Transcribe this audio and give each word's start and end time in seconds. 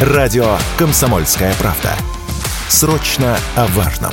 Радио 0.00 0.56
«Комсомольская 0.78 1.52
правда». 1.58 1.90
Срочно 2.68 3.36
о 3.56 3.66
важном. 3.66 4.12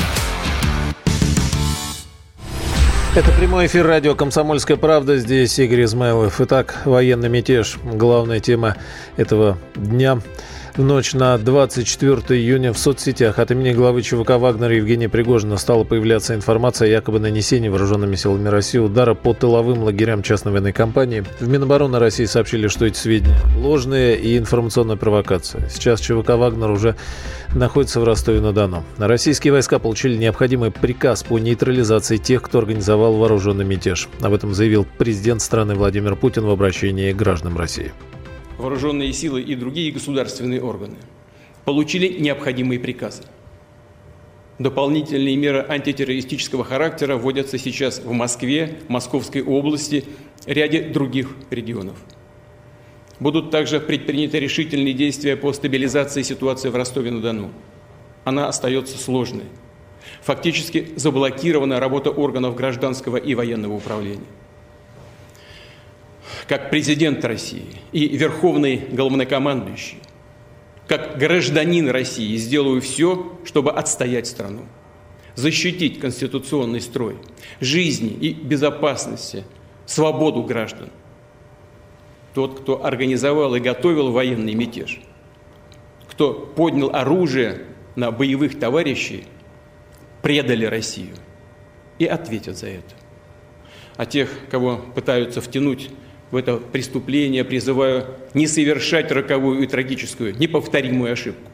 Это 3.15 3.31
прямой 3.31 3.67
эфир 3.67 3.85
радио 3.85 4.15
«Комсомольская 4.15 4.77
правда». 4.77 5.17
Здесь 5.17 5.59
Игорь 5.59 5.83
Измайлов. 5.83 6.41
Итак, 6.41 6.81
военный 6.85 7.29
мятеж. 7.29 7.77
Главная 7.83 8.39
тема 8.39 8.77
этого 9.15 9.59
дня– 9.75 10.21
в 10.77 10.83
ночь 10.83 11.13
на 11.13 11.37
24 11.37 12.37
июня 12.37 12.73
в 12.73 12.77
соцсетях 12.77 13.39
от 13.39 13.51
имени 13.51 13.71
главы 13.71 14.01
ЧВК 14.01 14.31
Вагнера 14.31 14.75
Евгения 14.75 15.07
Пригожина 15.07 15.57
стала 15.57 15.85
появляться 15.85 16.35
информация 16.35 16.87
о 16.87 16.91
якобы 16.91 17.19
нанесении 17.19 17.69
вооруженными 17.69 18.15
силами 18.15 18.49
России 18.49 18.79
удара 18.79 19.13
по 19.13 19.33
тыловым 19.33 19.83
лагерям 19.83 20.21
частной 20.21 20.51
военной 20.51 20.73
компании. 20.73 21.23
В 21.39 21.47
Минобороны 21.47 21.97
России 21.97 22.25
сообщили, 22.25 22.67
что 22.67 22.85
эти 22.85 22.97
сведения 22.97 23.39
ложные 23.55 24.17
и 24.17 24.37
информационная 24.37 24.97
провокация. 24.97 25.69
Сейчас 25.69 26.01
ЧВК 26.01 26.31
Вагнер 26.31 26.69
уже 26.69 26.95
находится 27.53 28.01
в 28.01 28.03
Ростове-на-Дону. 28.03 28.83
Российские 28.97 29.53
войска 29.53 29.79
получили 29.79 30.17
необходимый 30.17 30.71
приказ 30.71 31.23
по 31.23 31.39
нейтрализации 31.39 32.17
тех, 32.17 32.41
кто 32.41 32.59
организовал 32.59 33.13
вооруженный 33.13 33.65
мятеж. 33.65 34.09
Об 34.19 34.33
этом 34.33 34.53
заявил 34.53 34.85
президент 34.97 35.41
страны 35.41 35.75
Владимир 35.75 36.15
Путин 36.15 36.43
в 36.45 36.49
обращении 36.49 37.13
к 37.13 37.15
гражданам 37.15 37.57
России 37.57 37.93
вооруженные 38.57 39.13
силы 39.13 39.41
и 39.41 39.55
другие 39.55 39.91
государственные 39.91 40.61
органы 40.61 40.97
получили 41.65 42.19
необходимые 42.19 42.79
приказы. 42.79 43.23
Дополнительные 44.57 45.35
меры 45.35 45.65
антитеррористического 45.67 46.63
характера 46.63 47.17
вводятся 47.17 47.57
сейчас 47.57 47.99
в 47.99 48.11
Москве, 48.11 48.79
Московской 48.87 49.41
области, 49.41 50.05
ряде 50.45 50.81
других 50.81 51.35
регионов. 51.49 51.97
Будут 53.19 53.51
также 53.51 53.79
предприняты 53.79 54.39
решительные 54.39 54.93
действия 54.93 55.35
по 55.35 55.51
стабилизации 55.51 56.21
ситуации 56.21 56.69
в 56.69 56.75
Ростове-на-Дону. 56.75 57.51
Она 58.23 58.47
остается 58.47 58.97
сложной. 58.97 59.45
Фактически 60.21 60.89
заблокирована 60.95 61.79
работа 61.79 62.11
органов 62.11 62.55
гражданского 62.55 63.17
и 63.17 63.35
военного 63.35 63.73
управления 63.73 64.25
как 66.47 66.69
президент 66.69 67.23
России 67.25 67.65
и 67.91 68.07
верховный 68.07 68.77
главнокомандующий, 68.91 69.97
как 70.87 71.17
гражданин 71.17 71.89
России 71.89 72.35
сделаю 72.37 72.81
все, 72.81 73.39
чтобы 73.43 73.71
отстоять 73.71 74.27
страну, 74.27 74.65
защитить 75.33 75.99
конституционный 75.99 76.81
строй, 76.81 77.17
жизни 77.59 78.09
и 78.09 78.33
безопасности, 78.33 79.43
свободу 79.85 80.43
граждан. 80.43 80.89
Тот, 82.33 82.59
кто 82.59 82.85
организовал 82.85 83.55
и 83.55 83.59
готовил 83.59 84.11
военный 84.11 84.53
мятеж, 84.53 85.01
кто 86.07 86.33
поднял 86.33 86.91
оружие 86.93 87.61
на 87.95 88.11
боевых 88.11 88.59
товарищей, 88.59 89.23
предали 90.21 90.65
Россию 90.65 91.15
и 91.97 92.05
ответят 92.05 92.57
за 92.57 92.67
это. 92.67 92.93
А 93.95 94.05
тех, 94.05 94.29
кого 94.49 94.77
пытаются 94.93 95.39
втянуть 95.39 95.89
в 96.31 96.35
это 96.35 96.57
преступление, 96.57 97.43
призываю 97.43 98.07
не 98.33 98.47
совершать 98.47 99.11
роковую 99.11 99.63
и 99.63 99.67
трагическую, 99.67 100.37
неповторимую 100.37 101.13
ошибку. 101.13 101.51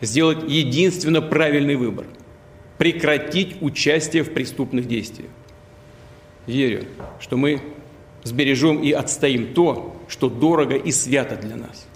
Сделать 0.00 0.38
единственно 0.48 1.22
правильный 1.22 1.76
выбор– 1.76 2.06
прекратить 2.78 3.56
участие 3.62 4.24
в 4.24 4.32
преступных 4.32 4.86
действиях. 4.86 5.30
Верю, 6.46 6.84
что 7.20 7.36
мы 7.36 7.62
сбережем 8.24 8.82
и 8.82 8.90
отстоим 8.92 9.54
то, 9.54 9.96
что 10.08 10.28
дорого 10.28 10.74
и 10.74 10.90
свято 10.90 11.36
для 11.36 11.56
нас. 11.56 11.86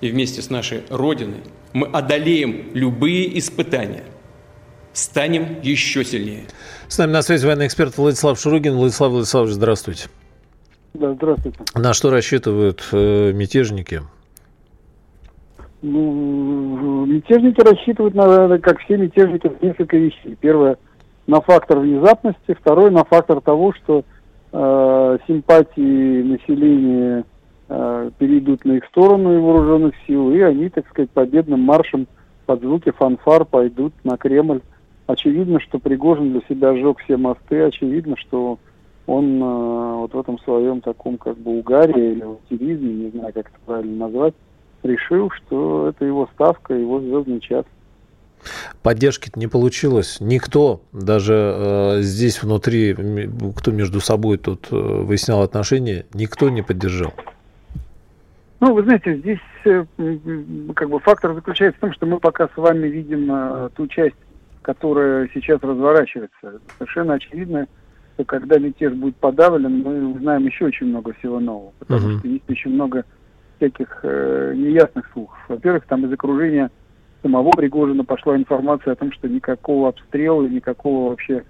И 0.00 0.08
вместе 0.08 0.42
с 0.42 0.50
нашей 0.50 0.82
Родиной 0.88 1.42
мы 1.72 1.86
одолеем 1.88 2.70
любые 2.72 3.38
испытания, 3.38 4.04
станем 4.92 5.60
еще 5.62 6.04
сильнее. 6.04 6.44
С 6.88 6.98
нами 6.98 7.12
на 7.12 7.22
связи 7.22 7.44
военный 7.44 7.66
эксперт 7.66 7.96
Владислав 7.96 8.38
Шуругин. 8.40 8.74
Владислав 8.74 9.10
Владиславович, 9.10 9.54
здравствуйте. 9.54 10.08
Да, 10.94 11.12
здравствуйте. 11.12 11.58
На 11.74 11.92
что 11.92 12.10
рассчитывают 12.10 12.88
э, 12.92 13.32
мятежники? 13.32 14.02
Ну, 15.82 17.04
мятежники 17.04 17.60
рассчитывают, 17.60 18.14
на, 18.14 18.58
как 18.60 18.78
все 18.78 18.96
мятежники, 18.96 19.50
несколько 19.60 19.96
вещей. 19.96 20.36
Первое, 20.40 20.78
на 21.26 21.40
фактор 21.40 21.80
внезапности. 21.80 22.56
Второе, 22.58 22.90
на 22.90 23.04
фактор 23.04 23.40
того, 23.40 23.72
что 23.72 24.04
э, 24.52 25.18
симпатии 25.26 26.22
населения 26.22 27.24
э, 27.68 28.10
перейдут 28.16 28.64
на 28.64 28.74
их 28.74 28.84
сторону 28.86 29.34
и 29.34 29.40
вооруженных 29.40 29.94
сил, 30.06 30.30
и 30.30 30.40
они, 30.42 30.68
так 30.68 30.88
сказать, 30.90 31.10
победным 31.10 31.58
маршем 31.58 32.06
под 32.46 32.60
звуки 32.60 32.92
фанфар 32.92 33.44
пойдут 33.44 33.92
на 34.04 34.16
Кремль. 34.16 34.60
Очевидно, 35.08 35.58
что 35.58 35.80
Пригожин 35.80 36.30
для 36.30 36.40
себя 36.48 36.72
сжег 36.74 37.00
все 37.00 37.16
мосты, 37.16 37.62
очевидно, 37.62 38.16
что 38.16 38.60
он 39.06 39.42
э, 39.42 39.94
вот 39.96 40.14
в 40.14 40.18
этом 40.18 40.38
своем 40.40 40.80
таком 40.80 41.18
как 41.18 41.36
бы 41.36 41.58
угаре 41.58 42.12
или 42.12 42.24
утилизме, 42.24 42.92
не 42.92 43.10
знаю, 43.10 43.32
как 43.34 43.46
это 43.46 43.58
правильно 43.66 44.06
назвать, 44.06 44.34
решил, 44.82 45.30
что 45.30 45.88
это 45.88 46.04
его 46.04 46.28
ставка, 46.34 46.74
его 46.74 47.00
звездный 47.00 47.40
час. 47.40 47.64
поддержки 48.82 49.30
не 49.36 49.46
получилось. 49.46 50.18
Никто, 50.20 50.80
даже 50.92 51.34
э, 51.34 52.02
здесь 52.02 52.42
внутри, 52.42 52.96
кто 53.56 53.70
между 53.72 54.00
собой 54.00 54.38
тут 54.38 54.68
э, 54.70 54.76
выяснял 54.76 55.42
отношения, 55.42 56.06
никто 56.14 56.48
не 56.48 56.62
поддержал. 56.62 57.12
Ну, 58.60 58.72
вы 58.72 58.82
знаете, 58.84 59.16
здесь 59.16 59.40
э, 59.66 59.84
как 60.74 60.88
бы 60.88 60.98
фактор 61.00 61.34
заключается 61.34 61.76
в 61.76 61.80
том, 61.80 61.92
что 61.92 62.06
мы 62.06 62.18
пока 62.18 62.48
с 62.48 62.56
вами 62.56 62.86
видим 62.86 63.30
э, 63.30 63.68
ту 63.76 63.86
часть, 63.88 64.16
которая 64.62 65.28
сейчас 65.34 65.60
разворачивается. 65.62 66.60
Совершенно 66.78 67.14
очевидно, 67.14 67.66
что 68.14 68.24
когда 68.24 68.58
мятеж 68.58 68.92
будет 68.92 69.16
подавлен, 69.16 69.82
мы 69.82 70.14
узнаем 70.14 70.46
еще 70.46 70.66
очень 70.66 70.86
много 70.86 71.12
всего 71.14 71.40
нового, 71.40 71.72
потому 71.78 72.08
uh-huh. 72.08 72.18
что 72.18 72.28
есть 72.28 72.50
очень 72.50 72.70
много 72.72 73.04
всяких 73.56 74.00
э, 74.02 74.54
неясных 74.56 75.10
слухов. 75.12 75.38
Во-первых, 75.48 75.84
там 75.86 76.06
из 76.06 76.12
окружения 76.12 76.70
самого 77.22 77.50
Пригожина 77.50 78.04
пошла 78.04 78.36
информация 78.36 78.92
о 78.92 78.96
том, 78.96 79.12
что 79.12 79.28
никакого 79.28 79.88
обстрела, 79.88 80.46
никакого 80.46 81.10
вообще 81.10 81.44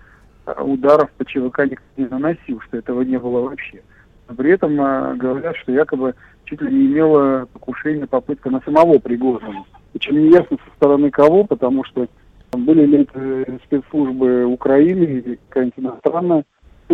э, 0.46 0.62
ударов 0.62 1.10
по 1.12 1.24
ЧВК 1.24 1.64
никто 1.64 1.84
не 1.96 2.06
наносил, 2.06 2.60
что 2.60 2.78
этого 2.78 3.02
не 3.02 3.18
было 3.18 3.40
вообще. 3.40 3.82
Но 4.28 4.34
при 4.34 4.52
этом 4.52 4.80
э, 4.80 5.16
говорят, 5.16 5.56
что 5.56 5.72
якобы 5.72 6.14
чуть 6.44 6.62
ли 6.62 6.72
не 6.72 6.86
имело 6.86 7.46
покушение, 7.52 8.06
попытка 8.06 8.50
на 8.50 8.60
самого 8.62 8.98
Пригожина. 8.98 9.64
Причем 9.92 10.18
не 10.18 10.30
ясно 10.30 10.56
со 10.64 10.76
стороны 10.76 11.10
кого, 11.10 11.44
потому 11.44 11.84
что 11.84 12.06
были 12.52 12.86
ли 12.86 13.02
это 13.02 13.58
спецслужбы 13.64 14.44
Украины 14.44 15.04
или 15.04 15.38
какая-нибудь 15.48 15.78
иностранная 15.78 16.44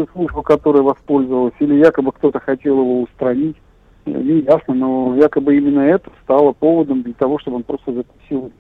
спецслужба, 0.05 0.43
которая 0.43 0.83
воспользовалась, 0.83 1.55
или 1.61 1.75
якобы 1.75 2.13
кто-то 2.13 2.41
хотел 2.41 2.79
его 2.79 3.03
устранить. 3.03 3.57
Не 4.07 4.41
ясно, 4.41 4.75
но 4.75 5.15
якобы 5.17 5.57
именно 5.57 5.81
это 5.81 6.11
стало 6.23 6.53
поводом 6.53 7.03
для 7.03 7.13
того, 7.15 7.39
чтобы 7.39 7.59
он 7.59 7.63
просто 7.63 7.93
запустил 7.93 8.51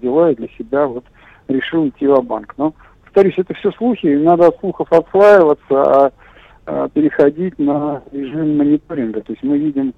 дела 0.00 0.30
и 0.30 0.36
для 0.36 0.48
себя 0.48 0.86
вот 0.86 1.04
решил 1.46 1.88
идти 1.88 2.06
в 2.06 2.20
банк. 2.22 2.54
Но, 2.56 2.74
повторюсь, 3.04 3.34
это 3.36 3.54
все 3.54 3.70
слухи, 3.72 4.06
и 4.06 4.16
надо 4.16 4.48
от 4.48 4.58
слухов 4.60 4.90
отслаиваться, 4.90 5.62
а, 5.70 6.12
а 6.66 6.88
переходить 6.88 7.58
на 7.58 8.02
режим 8.12 8.56
мониторинга. 8.56 9.20
То 9.20 9.32
есть 9.32 9.42
мы 9.42 9.58
видим 9.58 9.94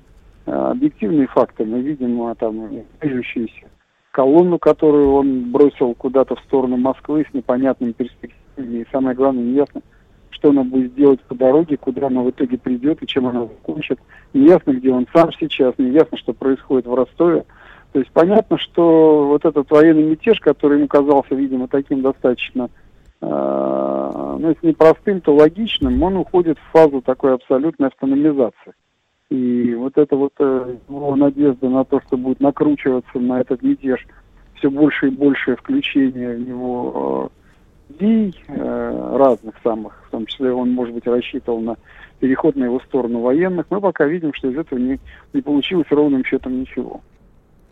а, 0.46 0.72
объективные 0.72 1.28
факты, 1.28 1.64
мы 1.64 1.80
видим 1.80 2.22
а, 2.22 2.34
там 2.34 2.68
движущуюся 3.00 3.68
колонну, 4.10 4.58
которую 4.58 5.12
он 5.12 5.52
бросил 5.52 5.94
куда-то 5.94 6.34
в 6.34 6.40
сторону 6.40 6.76
Москвы 6.76 7.26
с 7.30 7.34
непонятными 7.34 7.92
перспективами, 7.92 8.78
и 8.78 8.86
самое 8.90 9.14
главное, 9.14 9.44
неясно, 9.44 9.82
что 10.40 10.50
она 10.50 10.64
будет 10.64 10.94
делать 10.94 11.20
по 11.20 11.34
дороге, 11.34 11.76
куда 11.76 12.06
она 12.06 12.22
в 12.22 12.30
итоге 12.30 12.56
придет 12.56 13.02
и 13.02 13.06
чем 13.06 13.26
она 13.26 13.42
закончит. 13.42 14.00
Не 14.32 14.46
ясно, 14.46 14.72
где 14.72 14.90
он 14.90 15.06
сам 15.14 15.30
сейчас, 15.38 15.74
не 15.76 15.90
ясно, 15.90 16.16
что 16.16 16.32
происходит 16.32 16.86
в 16.86 16.94
Ростове. 16.94 17.44
То 17.92 17.98
есть 17.98 18.10
понятно, 18.12 18.56
что 18.59 19.26
вот 19.26 19.44
этот 19.44 19.70
военный 19.70 20.04
мятеж, 20.04 20.41
который 20.41 20.78
ему 20.78 20.88
казался, 20.88 21.34
видимо, 21.34 21.68
таким 21.68 22.00
достаточно, 22.00 22.70
э, 23.20 23.26
ну, 24.41 24.48
если 24.48 24.68
не 24.68 24.72
простым, 24.72 25.20
то 25.20 25.34
логичным, 25.34 26.03
он 26.03 26.16
уходит 26.16 26.59
в 26.59 26.72
фазу 26.72 27.03
такой 27.03 27.34
абсолютной 27.34 27.88
автономизации. 27.88 28.72
И 29.28 29.74
вот 29.74 29.98
эта 29.98 30.16
вот 30.16 30.32
э, 30.38 30.76
его 30.88 31.16
надежда 31.16 31.68
на 31.68 31.84
то, 31.84 32.00
что 32.06 32.16
будет 32.16 32.41
накручиваться 32.41 33.18
на 33.18 33.41
этот 33.41 33.62
мятеж 33.62 34.06
все 34.54 34.70
больше 34.70 35.09
и 35.09 35.10
больше 35.10 35.56
включение 35.56 36.36
в 36.36 36.48
него 36.48 37.30
идей 37.91 38.34
э, 38.48 39.16
разных 39.16 39.54
самых, 39.63 40.03
в 40.07 40.10
том 40.10 40.27
числе 40.27 40.53
он, 40.53 40.71
может 40.71 40.95
быть, 40.95 41.07
рассчитывал 41.07 41.60
на 41.60 41.77
переход 42.19 42.57
на 42.57 42.65
его 42.65 42.81
сторону 42.81 43.21
военных, 43.21 43.66
мы 43.71 43.81
пока 43.81 44.07
видим, 44.07 44.33
что 44.34 44.51
из 44.51 44.59
этого 44.59 44.78
не, 44.78 45.01
не 45.33 45.41
получилось 45.41 45.87
ровным 45.91 46.25
счетом 46.25 46.60
ничего. 46.60 47.01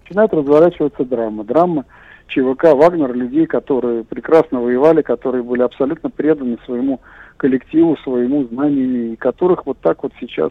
Начинает 0.05 0.32
разворачиваться 0.32 1.05
драма. 1.05 1.44
Драма 1.44 1.85
ЧВК 2.29 2.75
«Вагнер», 2.75 3.15
людей, 3.15 3.47
которые 3.47 4.05
прекрасно 4.05 4.61
воевали, 4.61 5.03
которые 5.03 5.43
были 5.43 5.62
абсолютно 5.62 6.11
преданы 6.11 6.59
своему 6.65 7.00
коллективу, 7.37 7.97
своему 7.99 8.44
знанию, 8.44 9.12
и 9.12 9.17
которых 9.17 9.67
вот 9.67 9.79
так 9.79 10.03
вот 10.03 10.12
сейчас 10.20 10.50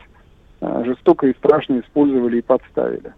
э, 0.61 0.83
жестоко 0.85 1.27
и 1.27 1.35
страшно 1.35 1.79
использовали 1.79 2.37
и 2.37 2.41
подставили. 2.41 3.13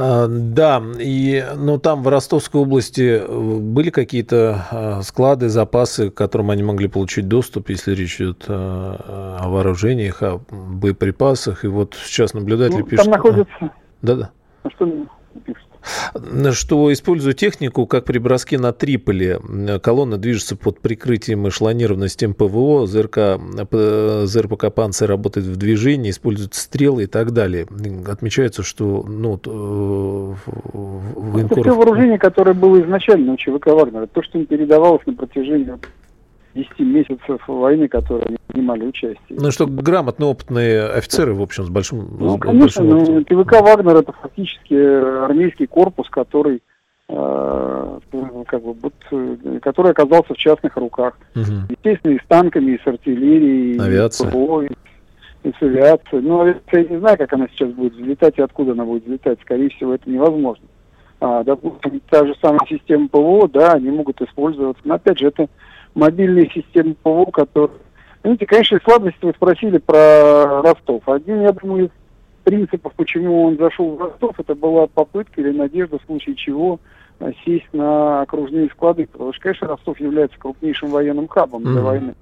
А, 0.00 0.28
да, 0.28 0.80
и, 1.00 1.44
ну, 1.56 1.78
там 1.78 2.04
в 2.04 2.08
Ростовской 2.08 2.60
области 2.60 3.20
э, 3.20 3.58
были 3.58 3.90
какие-то 3.90 4.64
а, 4.70 5.02
склады, 5.02 5.48
запасы, 5.48 6.10
к 6.10 6.14
которым 6.14 6.52
они 6.52 6.62
могли 6.62 6.86
получить 6.86 7.26
доступ, 7.26 7.68
если 7.70 7.94
речь 7.96 8.20
идет 8.20 8.44
о 8.48 9.48
вооружениях, 9.48 10.22
о 10.22 10.40
боеприпасах. 10.50 11.64
И 11.64 11.68
вот 11.68 11.96
сейчас 12.04 12.32
наблюдатели 12.32 12.80
ну, 12.80 12.86
пишут... 12.86 13.06
Там 13.06 13.12
находится... 13.12 13.70
Да-да. 14.02 14.30
А 14.62 14.70
что 14.70 14.86
пишут? 15.44 15.67
Что 16.52 16.92
используя 16.92 17.34
технику, 17.34 17.86
как 17.86 18.04
при 18.04 18.18
броске 18.18 18.58
на 18.58 18.72
Триполи, 18.72 19.38
колонна 19.82 20.18
движется 20.18 20.56
под 20.56 20.80
прикрытием 20.80 21.48
эшелонированной 21.48 22.08
системы 22.08 22.34
ПВО, 22.34 22.86
ЗРК, 22.86 23.40
ЗРПК 24.24 24.72
«Панцирь» 24.74 25.08
работает 25.08 25.46
в 25.46 25.56
движении, 25.56 26.10
используют 26.10 26.54
стрелы 26.54 27.04
и 27.04 27.06
так 27.06 27.32
далее. 27.32 27.66
Отмечается, 28.06 28.62
что 28.62 29.04
ну, 29.08 29.40
военкоров... 31.14 31.52
Это 31.52 31.60
все 31.60 31.74
вооружение, 31.74 32.18
которое 32.18 32.54
было 32.54 32.80
изначально 32.82 33.32
у 33.32 33.36
ЧВК 33.36 33.66
«Вагнера», 33.68 34.06
то, 34.06 34.22
что 34.22 34.38
им 34.38 34.46
передавалось 34.46 35.04
на 35.06 35.14
протяжении 35.14 35.64
10 36.54 36.78
месяцев 36.80 37.40
войны, 37.46 37.88
которые 37.88 38.26
они 38.26 38.36
принимали 38.48 38.86
участие. 38.86 39.18
Ну, 39.28 39.50
что 39.50 39.66
грамотные, 39.66 40.28
опытные 40.28 40.84
офицеры, 40.84 41.34
в 41.34 41.42
общем, 41.42 41.64
с 41.64 41.68
большим 41.68 42.16
Ну, 42.18 42.36
с 42.36 42.40
конечно, 42.40 42.84
большим 42.84 43.14
ну, 43.14 43.24
ТВК 43.24 43.60
«Вагнер»— 43.60 43.96
это 43.98 44.12
фактически 44.12 44.74
армейский 44.74 45.66
корпус, 45.66 46.08
который 46.08 46.62
э, 47.08 47.98
как 48.46 48.62
бы, 48.62 48.74
вот, 48.74 48.94
который 49.62 49.92
оказался 49.92 50.34
в 50.34 50.38
частных 50.38 50.76
руках. 50.76 51.18
Угу. 51.34 51.70
Естественно, 51.70 52.12
и 52.12 52.18
с 52.18 52.26
танками, 52.26 52.72
и 52.72 52.82
с 52.82 52.86
артиллерией, 52.86 53.78
Авиация. 53.78 54.26
и 54.26 54.30
с 54.30 54.32
ПВО, 54.32 54.62
и, 54.62 54.68
и 55.44 55.52
с 55.52 55.62
авиацией. 55.62 56.22
Ну, 56.22 56.40
авиация, 56.40 56.82
я 56.82 56.88
не 56.88 56.98
знаю, 56.98 57.18
как 57.18 57.32
она 57.32 57.48
сейчас 57.48 57.70
будет 57.70 57.94
взлетать 57.94 58.38
и 58.38 58.42
откуда 58.42 58.72
она 58.72 58.84
будет 58.84 59.04
взлетать. 59.04 59.38
Скорее 59.42 59.70
всего, 59.70 59.94
это 59.94 60.10
невозможно. 60.10 60.64
А, 61.20 61.42
допустим, 61.42 62.00
та 62.08 62.24
же 62.26 62.34
самая 62.40 62.60
система 62.68 63.08
ПВО, 63.08 63.48
да, 63.48 63.72
они 63.72 63.90
могут 63.90 64.20
использоваться. 64.22 64.82
Но, 64.84 64.94
опять 64.94 65.18
же, 65.18 65.28
это 65.28 65.48
мобильные 65.94 66.50
системы 66.50 66.94
ПВО, 67.02 67.26
которые... 67.26 67.78
Знаете, 68.22 68.46
конечно, 68.46 68.80
слабости 68.84 69.18
вы 69.24 69.32
спросили 69.32 69.78
про 69.78 70.62
Ростов. 70.62 71.08
Один, 71.08 71.42
я 71.42 71.52
думаю, 71.52 71.86
из 71.86 71.90
принципов, 72.44 72.92
почему 72.96 73.44
он 73.44 73.58
зашел 73.58 73.94
в 73.94 74.00
Ростов, 74.00 74.40
это 74.40 74.54
была 74.54 74.86
попытка 74.86 75.40
или 75.40 75.56
надежда 75.56 75.98
в 75.98 76.06
случае 76.06 76.34
чего 76.34 76.80
а, 77.20 77.30
сесть 77.44 77.68
на 77.72 78.22
окружные 78.22 78.68
склады. 78.68 79.06
Потому 79.06 79.32
что, 79.32 79.42
конечно, 79.42 79.68
Ростов 79.68 80.00
является 80.00 80.38
крупнейшим 80.38 80.90
военным 80.90 81.28
хабом 81.28 81.62
для 81.62 81.80
mm-hmm. 81.80 81.82
войны. 81.82 82.14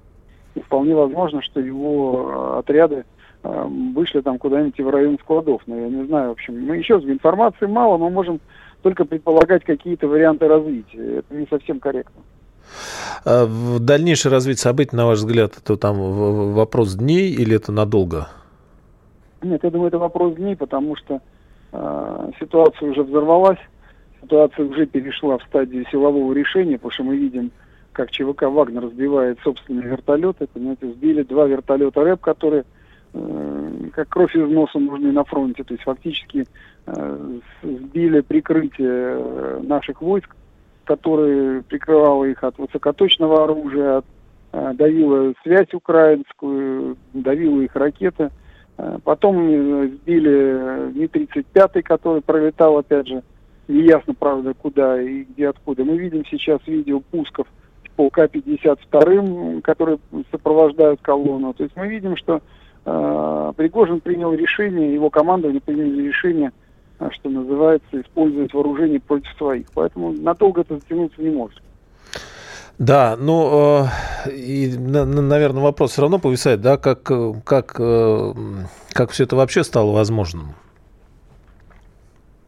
И 0.55 0.61
вполне 0.61 0.95
возможно, 0.95 1.41
что 1.41 1.59
его 1.59 2.29
а, 2.29 2.59
отряды 2.59 3.05
а, 3.43 3.65
вышли 3.65 4.21
там 4.21 4.37
куда-нибудь 4.37 4.79
в 4.79 4.89
район 4.89 5.17
складов. 5.19 5.61
Но 5.65 5.77
я 5.77 5.87
не 5.87 6.05
знаю, 6.05 6.29
в 6.29 6.33
общем, 6.33 6.59
мы 6.65 6.77
еще 6.77 6.95
информации 6.95 7.65
мало, 7.65 7.97
мы 7.97 8.09
можем 8.09 8.39
только 8.81 9.05
предполагать 9.05 9.63
какие-то 9.63 10.07
варианты 10.07 10.47
развития. 10.47 11.19
Это 11.19 11.35
не 11.35 11.47
совсем 11.49 11.79
корректно. 11.79 12.21
А 13.25 13.45
в 13.45 13.79
дальнейшее 13.79 14.31
развитие 14.31 14.61
событий, 14.61 14.95
на 14.95 15.05
ваш 15.05 15.19
взгляд, 15.19 15.53
это 15.57 15.77
там 15.77 16.53
вопрос 16.53 16.95
дней 16.95 17.31
или 17.31 17.55
это 17.55 17.71
надолго? 17.71 18.29
Нет, 19.41 19.63
я 19.63 19.69
думаю, 19.69 19.89
это 19.89 19.99
вопрос 19.99 20.35
дней, 20.35 20.55
потому 20.55 20.95
что 20.95 21.21
э, 21.71 22.31
ситуация 22.39 22.89
уже 22.89 23.03
взорвалась, 23.03 23.59
ситуация 24.21 24.65
уже 24.65 24.85
перешла 24.85 25.37
в 25.37 25.43
стадию 25.43 25.85
силового 25.91 26.33
решения, 26.33 26.77
потому 26.77 26.91
что 26.91 27.03
мы 27.03 27.17
видим, 27.17 27.51
как 27.91 28.11
ЧВК 28.11 28.43
«Вагнер» 28.43 28.83
разбивает 28.83 29.39
собственный 29.43 29.83
вертолет. 29.83 30.37
Это, 30.39 30.59
знаете, 30.59 30.91
сбили 30.91 31.23
два 31.23 31.47
вертолета 31.47 32.03
РЭП, 32.03 32.21
которые 32.21 32.63
э, 33.13 33.89
как 33.93 34.09
кровь 34.09 34.35
из 34.35 34.49
носа 34.49 34.79
нужны 34.79 35.11
на 35.11 35.23
фронте. 35.23 35.63
То 35.63 35.73
есть 35.73 35.83
фактически 35.83 36.45
э, 36.85 37.39
сбили 37.63 38.21
прикрытие 38.21 38.89
э, 38.89 39.59
наших 39.63 40.01
войск 40.01 40.35
который 40.87 41.61
прикрывал 41.63 42.23
их 42.23 42.43
от 42.43 42.57
высокоточного 42.57 43.43
оружия, 43.43 43.97
от, 43.97 44.05
э, 44.53 44.73
давила 44.73 45.33
связь 45.43 45.71
украинскую, 45.73 46.97
давила 47.13 47.61
их 47.61 47.75
ракеты. 47.75 48.31
Э, 48.77 48.97
потом 49.03 49.37
э, 49.47 49.87
сбили 49.89 50.91
Ми-35, 50.95 51.81
который 51.83 52.21
пролетал, 52.21 52.77
опять 52.77 53.07
же, 53.07 53.21
неясно, 53.67 54.13
правда, 54.13 54.53
куда 54.53 54.99
и 55.01 55.23
где, 55.23 55.49
откуда. 55.49 55.83
Мы 55.83 55.97
видим 55.97 56.25
сейчас 56.25 56.59
видео 56.65 57.01
пусков 57.01 57.47
по 57.95 58.09
К-52, 58.09 59.61
которые 59.61 59.99
сопровождают 60.31 61.01
колонну. 61.01 61.53
То 61.53 61.63
есть 61.63 61.75
мы 61.75 61.87
видим, 61.89 62.15
что 62.15 62.41
э, 62.85 63.53
Пригожин 63.57 63.99
принял 63.99 64.33
решение, 64.33 64.93
его 64.93 65.09
командование 65.09 65.61
приняли 65.61 66.07
решение– 66.07 66.51
что 67.11 67.29
называется, 67.29 68.01
использовать 68.01 68.53
вооружение 68.53 68.99
против 68.99 69.31
своих. 69.37 69.67
Поэтому 69.73 70.11
надолго 70.11 70.61
это 70.61 70.75
затянуться 70.75 71.21
не 71.21 71.29
может. 71.29 71.61
Да, 72.79 73.15
ну, 73.19 73.87
э, 74.25 74.31
и, 74.31 74.77
наверное, 74.77 75.63
вопрос 75.63 75.91
все 75.91 76.03
равно 76.03 76.19
повисает, 76.19 76.61
да, 76.61 76.77
как, 76.77 77.01
как, 77.43 77.75
э, 77.79 78.33
как 78.91 79.09
все 79.11 79.23
это 79.23 79.35
вообще 79.35 79.63
стало 79.63 79.93
возможным? 79.93 80.53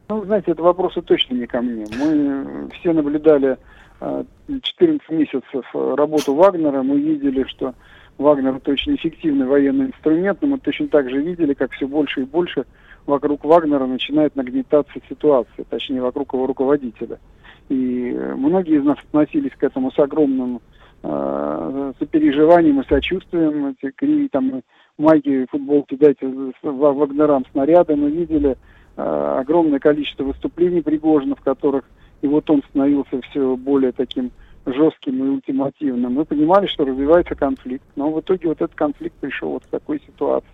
Ну, 0.07 0.23
знаете, 0.25 0.51
это 0.51 0.61
вопросы 0.61 1.01
точно 1.01 1.35
не 1.35 1.47
ко 1.47 1.61
мне. 1.61 1.85
Мы 1.99 2.69
все 2.79 2.93
наблюдали 2.93 3.57
14 3.99 5.01
э, 5.09 5.15
месяцев 5.15 5.65
работу 5.73 6.35
Вагнера, 6.35 6.83
мы 6.83 6.99
видели, 6.99 7.43
что 7.45 7.73
Вагнер 8.19 8.55
это 8.55 8.71
очень 8.71 8.95
эффективный 8.95 9.47
военный 9.47 9.87
инструмент, 9.87 10.41
но 10.41 10.49
мы 10.49 10.59
точно 10.59 10.89
так 10.89 11.09
же 11.09 11.21
видели, 11.21 11.53
как 11.53 11.71
все 11.71 11.87
больше 11.87 12.21
и 12.21 12.25
больше 12.25 12.65
вокруг 13.09 13.44
Вагнера 13.44 13.85
начинает 13.85 14.35
нагнетаться 14.35 14.94
ситуация, 15.09 15.65
точнее 15.69 16.01
вокруг 16.01 16.33
его 16.33 16.47
руководителя. 16.47 17.19
И 17.67 18.11
э, 18.11 18.35
многие 18.35 18.77
из 18.77 18.83
нас 18.83 18.97
относились 19.00 19.51
к 19.57 19.63
этому 19.63 19.91
с 19.91 20.00
огромным 20.00 20.61
э, 21.03 21.94
сопереживанием 22.00 22.81
и 22.81 22.88
сочувствием. 22.88 23.75
Эти 23.77 23.91
кри, 23.91 24.27
там, 24.29 24.61
майки, 24.97 25.45
футболки 25.51 25.95
дайте 25.95 26.27
Вагнерам 26.61 27.45
снаряды. 27.51 27.95
Мы 27.95 28.11
видели 28.11 28.57
э, 28.97 29.38
огромное 29.39 29.79
количество 29.79 30.23
выступлений 30.23 30.81
Пригожина, 30.81 31.35
в 31.35 31.41
которых 31.41 31.85
и 32.21 32.27
вот 32.27 32.50
он 32.50 32.61
становился 32.69 33.21
все 33.29 33.56
более 33.56 33.91
таким 33.91 34.31
жестким 34.65 35.23
и 35.23 35.29
ультимативным. 35.29 36.13
Мы 36.13 36.25
понимали, 36.25 36.67
что 36.67 36.85
развивается 36.85 37.35
конфликт, 37.35 37.85
но 37.95 38.11
в 38.11 38.19
итоге 38.19 38.50
вот 38.50 38.61
этот 38.61 38.75
конфликт 38.75 39.15
пришел 39.15 39.51
вот 39.51 39.63
к 39.63 39.67
такой 39.67 40.01
ситуации. 40.06 40.50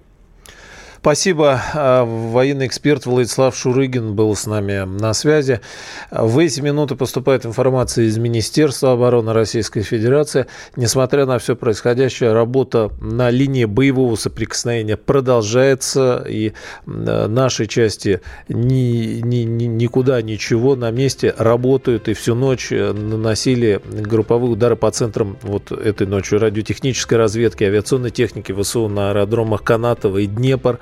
Спасибо. 1.05 1.61
А, 1.75 2.03
военный 2.03 2.65
эксперт 2.65 3.05
Владислав 3.05 3.55
Шурыгин 3.55 4.15
был 4.15 4.35
с 4.35 4.47
нами 4.47 4.85
на 4.85 5.13
связи. 5.13 5.61
В 6.09 6.39
эти 6.39 6.61
минуты 6.61 6.95
поступает 6.95 7.45
информация 7.45 8.05
из 8.05 8.17
Министерства 8.17 8.93
обороны 8.93 9.31
Российской 9.31 9.83
Федерации. 9.83 10.47
Несмотря 10.75 11.27
на 11.27 11.37
все 11.37 11.55
происходящее, 11.55 12.33
работа 12.33 12.89
на 12.99 13.29
линии 13.29 13.65
боевого 13.65 14.15
соприкосновения 14.15 14.97
продолжается. 14.97 16.25
И 16.27 16.53
наши 16.87 17.67
части 17.67 18.21
ни, 18.49 19.21
ни, 19.21 19.43
ни, 19.43 19.65
никуда 19.65 20.23
ничего 20.23 20.75
на 20.75 20.89
месте 20.89 21.35
работают. 21.37 22.07
И 22.07 22.15
всю 22.15 22.33
ночь 22.33 22.71
наносили 22.71 23.79
групповые 23.85 24.53
удары 24.53 24.75
по 24.75 24.89
центрам 24.89 25.37
вот 25.43 25.71
этой 25.71 26.07
ночью 26.07 26.39
радиотехнической 26.39 27.19
разведки, 27.19 27.63
авиационной 27.63 28.09
техники 28.09 28.51
ВСУ 28.59 28.87
на 28.87 29.11
аэродромах 29.11 29.61
Канатово 29.61 30.17
и 30.17 30.25
Днепр. 30.25 30.79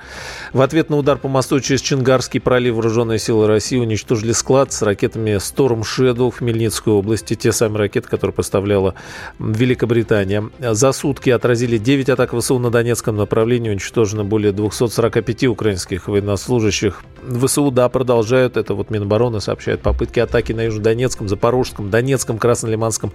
В 0.52 0.60
ответ 0.60 0.90
на 0.90 0.96
удар 0.96 1.18
по 1.18 1.28
мосту 1.28 1.60
через 1.60 1.80
Чингарский 1.80 2.40
пролив 2.40 2.74
вооруженные 2.74 3.18
силы 3.18 3.46
России 3.46 3.76
уничтожили 3.76 4.32
склад 4.32 4.72
с 4.72 4.82
ракетами 4.82 5.36
Storm 5.36 5.82
Shadow 5.82 6.30
в 6.30 6.38
Хмельницкой 6.38 6.92
области. 6.92 7.34
Те 7.34 7.52
самые 7.52 7.80
ракеты, 7.80 8.08
которые 8.08 8.34
поставляла 8.34 8.94
Великобритания. 9.38 10.48
За 10.60 10.92
сутки 10.92 11.30
отразили 11.30 11.78
9 11.78 12.08
атак 12.10 12.34
ВСУ 12.38 12.58
на 12.58 12.70
Донецком 12.70 13.16
направлении. 13.16 13.70
Уничтожено 13.70 14.24
более 14.24 14.52
245 14.52 15.44
украинских 15.44 16.08
военнослужащих. 16.08 17.02
ВСУ, 17.46 17.70
да, 17.70 17.88
продолжают. 17.88 18.56
Это 18.56 18.74
вот 18.74 18.90
Минобороны 18.90 19.40
сообщает 19.40 19.80
попытки 19.80 20.20
атаки 20.20 20.52
на 20.52 20.62
Южнодонецком, 20.62 21.28
Запорожском, 21.28 21.90
Донецком, 21.90 22.38
Краснолиманском 22.38 23.12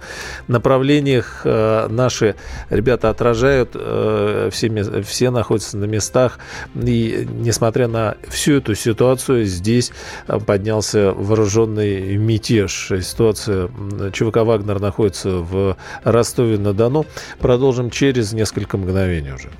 направлениях. 0.48 1.42
Э, 1.44 1.88
наши 1.88 2.34
ребята 2.68 3.10
отражают. 3.10 3.70
Э, 3.74 4.50
все, 4.52 5.02
все 5.02 5.30
находятся 5.30 5.76
на 5.76 5.84
местах. 5.84 6.38
И 6.74 7.26
несмотря 7.30 7.88
на 7.88 8.16
всю 8.28 8.54
эту 8.54 8.74
ситуацию, 8.74 9.44
здесь 9.44 9.92
э, 10.26 10.38
поднялся 10.38 11.12
вооруженный 11.12 12.16
мятеж. 12.16 12.92
Ситуация 13.02 13.68
ЧВК 14.12 14.38
«Вагнер» 14.38 14.80
находится 14.80 15.30
в 15.30 15.76
Ростове-на-Дону. 16.04 17.06
Продолжим 17.38 17.90
через 17.90 18.32
несколько 18.32 18.76
мгновений 18.76 19.32
уже. 19.32 19.50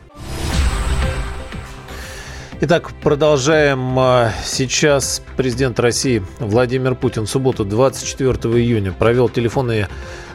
Итак, 2.63 2.93
продолжаем. 3.03 3.99
Э, 3.99 4.33
сейчас 4.45 5.23
президент 5.39 5.81
России 5.81 6.23
Владимир 6.41 6.95
Путин 6.95 7.25
в 7.25 7.31
субботу 7.31 7.65
24 7.65 8.35
июня 8.59 8.93
провел 8.93 9.31
телефонные 9.31 9.89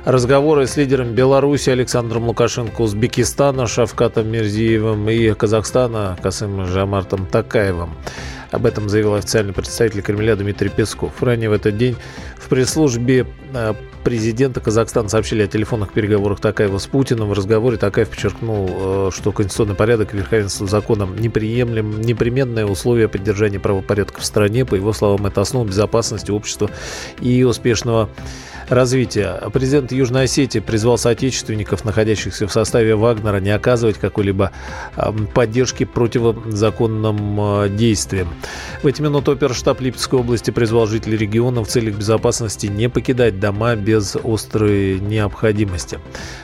разговоры 0.05 0.67
с 0.67 0.77
лидером 0.77 1.13
Беларуси 1.13 1.71
Александром 1.71 2.27
Лукашенко, 2.27 2.81
Узбекистана 2.81 3.67
Шавкатом 3.67 4.27
Мирзиевым 4.27 5.09
и 5.09 5.33
Казахстана 5.33 6.17
Касым 6.21 6.65
Жамартом 6.67 7.25
Такаевым. 7.25 7.95
Об 8.51 8.67
этом 8.67 8.87
заявил 8.87 9.15
официальный 9.15 9.53
представитель 9.53 10.01
Кремля 10.01 10.35
Дмитрий 10.35 10.69
Песков. 10.69 11.21
Ранее 11.21 11.49
в 11.49 11.53
этот 11.53 11.77
день 11.77 11.97
в 12.37 12.47
пресс-службе 12.47 13.25
э, 13.53 13.73
президента 14.03 14.61
Казахстана 14.61 15.09
сообщили 15.09 15.41
о 15.41 15.47
телефонных 15.47 15.91
переговорах 15.91 16.39
Такаева 16.39 16.77
с 16.77 16.85
Путиным. 16.85 17.29
В 17.29 17.33
разговоре 17.33 17.77
Такаев 17.77 18.09
подчеркнул, 18.09 18.69
э, 18.69 19.09
что 19.11 19.31
конституционный 19.31 19.73
порядок 19.73 20.13
и 20.13 20.17
верховенство 20.17 20.67
закона 20.67 21.05
неприемлем, 21.05 21.99
непременное 21.99 22.65
условие 22.67 23.09
поддержания 23.09 23.59
правопорядка 23.59 24.21
в 24.21 24.25
стране. 24.25 24.63
По 24.63 24.75
его 24.75 24.93
словам, 24.93 25.25
это 25.25 25.41
основа 25.41 25.65
безопасности 25.65 26.29
общества 26.29 26.69
и 27.19 27.43
успешного 27.43 28.09
развития. 28.69 29.41
Президент 29.53 29.91
Южной 29.95 30.25
Осетии 30.25 30.59
призвал 30.59 30.97
соотечественников, 30.97 31.85
находящихся 31.85 32.47
в 32.47 32.51
составе 32.51 32.95
Вагнера, 32.95 33.39
не 33.39 33.49
оказывать 33.49 33.97
какой-либо 33.97 34.51
поддержки 35.33 35.85
противозаконным 35.85 37.39
а, 37.39 37.69
действиям. 37.69 38.27
В 38.83 38.87
эти 38.87 39.01
минуты 39.01 39.31
оперштаб 39.31 39.81
Липецкой 39.81 40.19
области 40.19 40.51
призвал 40.51 40.87
жителей 40.87 41.17
региона 41.17 41.63
в 41.63 41.67
целях 41.67 41.95
безопасности 41.95 42.67
не 42.67 42.89
покидать 42.89 43.39
дома 43.39 43.75
без 43.75 44.15
острой 44.15 44.99
необходимости. 44.99 45.99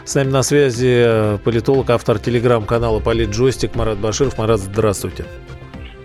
С 0.05 0.15
нами 0.15 0.29
на 0.29 0.43
связи 0.43 1.38
политолог, 1.43 1.89
автор 1.89 2.20
телеграм-канала 2.20 3.00
«Политджойстик» 3.00 3.75
Марат 3.75 3.98
Баширов. 4.00 4.38
Марат, 4.38 4.60
здравствуйте. 4.60 5.25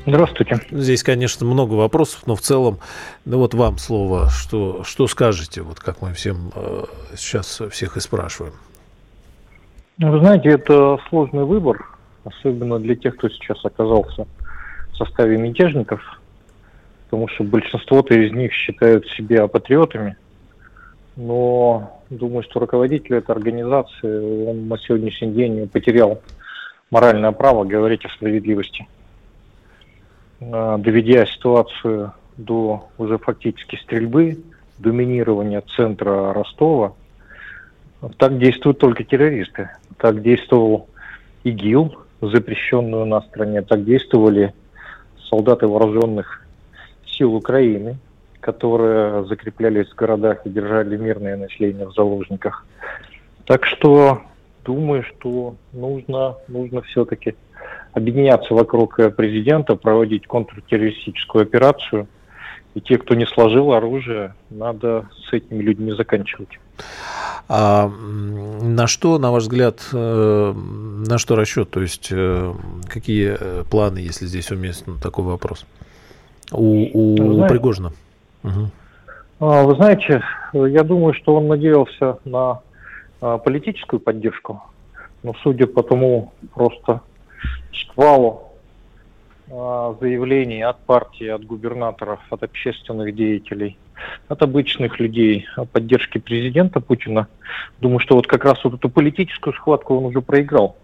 Здравствуйте. 0.08 0.60
Здесь, 0.70 1.02
конечно, 1.02 1.44
много 1.44 1.74
вопросов, 1.74 2.28
но 2.28 2.36
в 2.36 2.40
целом, 2.40 2.78
ну 3.24 3.38
вот 3.38 3.54
вам 3.54 3.76
слово, 3.76 4.28
что, 4.30 4.84
что 4.84 5.08
скажете, 5.08 5.62
вот 5.62 5.80
как 5.80 6.00
мы 6.00 6.12
всем 6.12 6.52
э, 6.54 6.84
сейчас 7.16 7.60
всех 7.72 7.96
и 7.96 8.00
спрашиваем. 8.00 8.54
Ну, 9.98 10.12
вы 10.12 10.20
знаете, 10.20 10.50
это 10.50 10.98
сложный 11.08 11.44
выбор, 11.44 11.88
особенно 12.24 12.78
для 12.78 12.94
тех, 12.94 13.16
кто 13.16 13.28
сейчас 13.28 13.64
оказался 13.64 14.28
в 14.92 14.96
составе 14.96 15.38
мятежников, 15.38 16.00
потому 17.06 17.26
что 17.26 17.42
большинство-то 17.42 18.14
из 18.14 18.30
них 18.30 18.52
считают 18.52 19.08
себя 19.08 19.48
патриотами, 19.48 20.16
но 21.16 22.00
думаю, 22.10 22.44
что 22.44 22.60
руководитель 22.60 23.16
этой 23.16 23.32
организации, 23.34 24.46
он 24.46 24.68
на 24.68 24.78
сегодняшний 24.78 25.32
день 25.32 25.68
потерял 25.68 26.22
моральное 26.92 27.32
право 27.32 27.64
говорить 27.64 28.04
о 28.04 28.08
справедливости. 28.10 28.86
А, 30.40 30.78
доведя 30.78 31.26
ситуацию 31.26 32.12
до 32.36 32.88
уже 32.98 33.18
фактически 33.18 33.76
стрельбы, 33.76 34.38
доминирования 34.78 35.62
центра 35.74 36.32
Ростова, 36.32 36.92
так 38.18 38.38
действуют 38.38 38.78
только 38.78 39.04
террористы. 39.04 39.70
Так 39.98 40.22
действовал 40.22 40.88
ИГИЛ, 41.44 41.96
запрещенную 42.20 43.02
у 43.02 43.06
нас 43.06 43.24
стране, 43.26 43.62
так 43.62 43.84
действовали 43.84 44.52
солдаты 45.28 45.66
вооруженных 45.66 46.42
сил 47.06 47.34
Украины, 47.34 47.96
которые 48.40 49.24
закреплялись 49.26 49.88
в 49.88 49.94
городах 49.94 50.44
и 50.44 50.50
держали 50.50 50.96
мирное 50.96 51.36
население 51.36 51.86
в 51.86 51.94
заложниках. 51.94 52.66
Так 53.46 53.64
что 53.64 54.22
думаю, 54.64 55.02
что 55.04 55.56
нужно, 55.72 56.36
нужно 56.48 56.82
все-таки 56.82 57.34
объединяться 57.96 58.52
вокруг 58.52 59.00
э, 59.00 59.10
президента, 59.10 59.74
проводить 59.74 60.26
контртеррористическую 60.26 61.42
операцию. 61.42 62.06
И 62.74 62.80
те, 62.82 62.98
кто 62.98 63.14
не 63.14 63.24
сложил 63.24 63.72
оружие, 63.72 64.34
надо 64.50 65.08
с 65.26 65.32
этими 65.32 65.62
людьми 65.62 65.92
заканчивать. 65.92 66.58
А 67.48 67.88
на 67.88 68.86
что, 68.86 69.18
на 69.18 69.32
ваш 69.32 69.44
взгляд, 69.44 69.80
э, 69.94 70.52
на 70.52 71.16
что 71.16 71.36
расчет? 71.36 71.70
То 71.70 71.80
есть 71.80 72.08
э, 72.10 72.52
какие 72.86 73.64
планы, 73.70 73.98
если 73.98 74.26
здесь 74.26 74.50
уместен 74.50 74.98
такой 74.98 75.24
вопрос? 75.24 75.64
У, 76.52 77.12
у 77.14 77.16
знаете, 77.16 77.54
Пригожина. 77.54 77.92
Угу. 78.44 78.70
Вы 79.40 79.74
знаете, 79.74 80.22
я 80.52 80.82
думаю, 80.82 81.14
что 81.14 81.34
он 81.34 81.48
надеялся 81.48 82.18
на 82.24 82.60
а, 83.20 83.38
политическую 83.38 84.00
поддержку, 84.00 84.62
но 85.22 85.34
судя 85.42 85.66
по 85.66 85.82
тому 85.82 86.32
просто 86.54 87.00
шквалу 87.72 88.46
а, 89.50 89.94
заявлений 90.00 90.62
от 90.62 90.78
партии, 90.80 91.28
от 91.28 91.44
губернаторов, 91.44 92.20
от 92.30 92.42
общественных 92.42 93.14
деятелей, 93.14 93.78
от 94.28 94.42
обычных 94.42 94.98
людей 94.98 95.46
о 95.56 95.64
поддержке 95.64 96.18
президента 96.18 96.80
Путина. 96.80 97.28
Думаю, 97.78 98.00
что 98.00 98.16
вот 98.16 98.26
как 98.26 98.44
раз 98.44 98.62
вот 98.64 98.74
эту 98.74 98.88
политическую 98.88 99.54
схватку 99.54 99.96
он 99.96 100.06
уже 100.06 100.20
проиграл. 100.20 100.76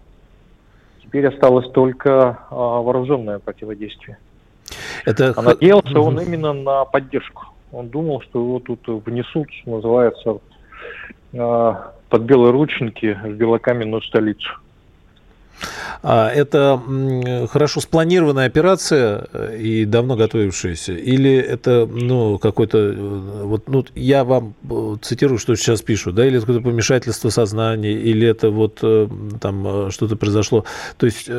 Теперь 1.01 1.27
осталось 1.27 1.69
только 1.71 2.39
а, 2.49 2.81
вооруженное 2.81 3.39
противодействие. 3.39 4.17
Это... 5.05 5.33
А 5.35 5.41
надеялся 5.41 5.99
он 5.99 6.19
именно 6.19 6.53
на 6.53 6.85
поддержку. 6.85 7.47
Он 7.71 7.89
думал, 7.89 8.21
что 8.21 8.39
его 8.39 8.59
тут 8.59 8.87
внесут, 8.87 9.51
что 9.51 9.71
называется, 9.71 10.37
а, 11.37 11.93
под 12.09 12.21
белые 12.21 12.51
рученьки 12.51 13.19
в 13.23 13.33
белокаменную 13.33 14.01
столицу. 14.03 14.53
А 16.01 16.29
это 16.29 16.81
хорошо 17.49 17.79
спланированная 17.79 18.45
операция 18.45 19.27
э, 19.31 19.57
и 19.57 19.85
давно 19.85 20.15
готовившаяся? 20.15 20.93
Или 20.93 21.33
это, 21.35 21.87
ну, 21.89 22.37
какой-то, 22.39 22.77
э, 22.77 23.43
вот, 23.43 23.69
ну, 23.69 23.85
я 23.95 24.23
вам 24.23 24.53
э, 24.69 24.95
цитирую, 25.01 25.39
что 25.39 25.55
сейчас 25.55 25.81
пишу, 25.81 26.11
да, 26.11 26.25
или 26.25 26.37
это 26.37 26.45
какое-то 26.45 26.69
помешательство 26.69 27.29
сознания, 27.29 27.93
или 27.93 28.27
это 28.27 28.49
вот 28.49 28.83
там 29.39 29.91
что-то 29.91 30.15
произошло. 30.15 30.65
То 30.97 31.05
есть 31.05 31.29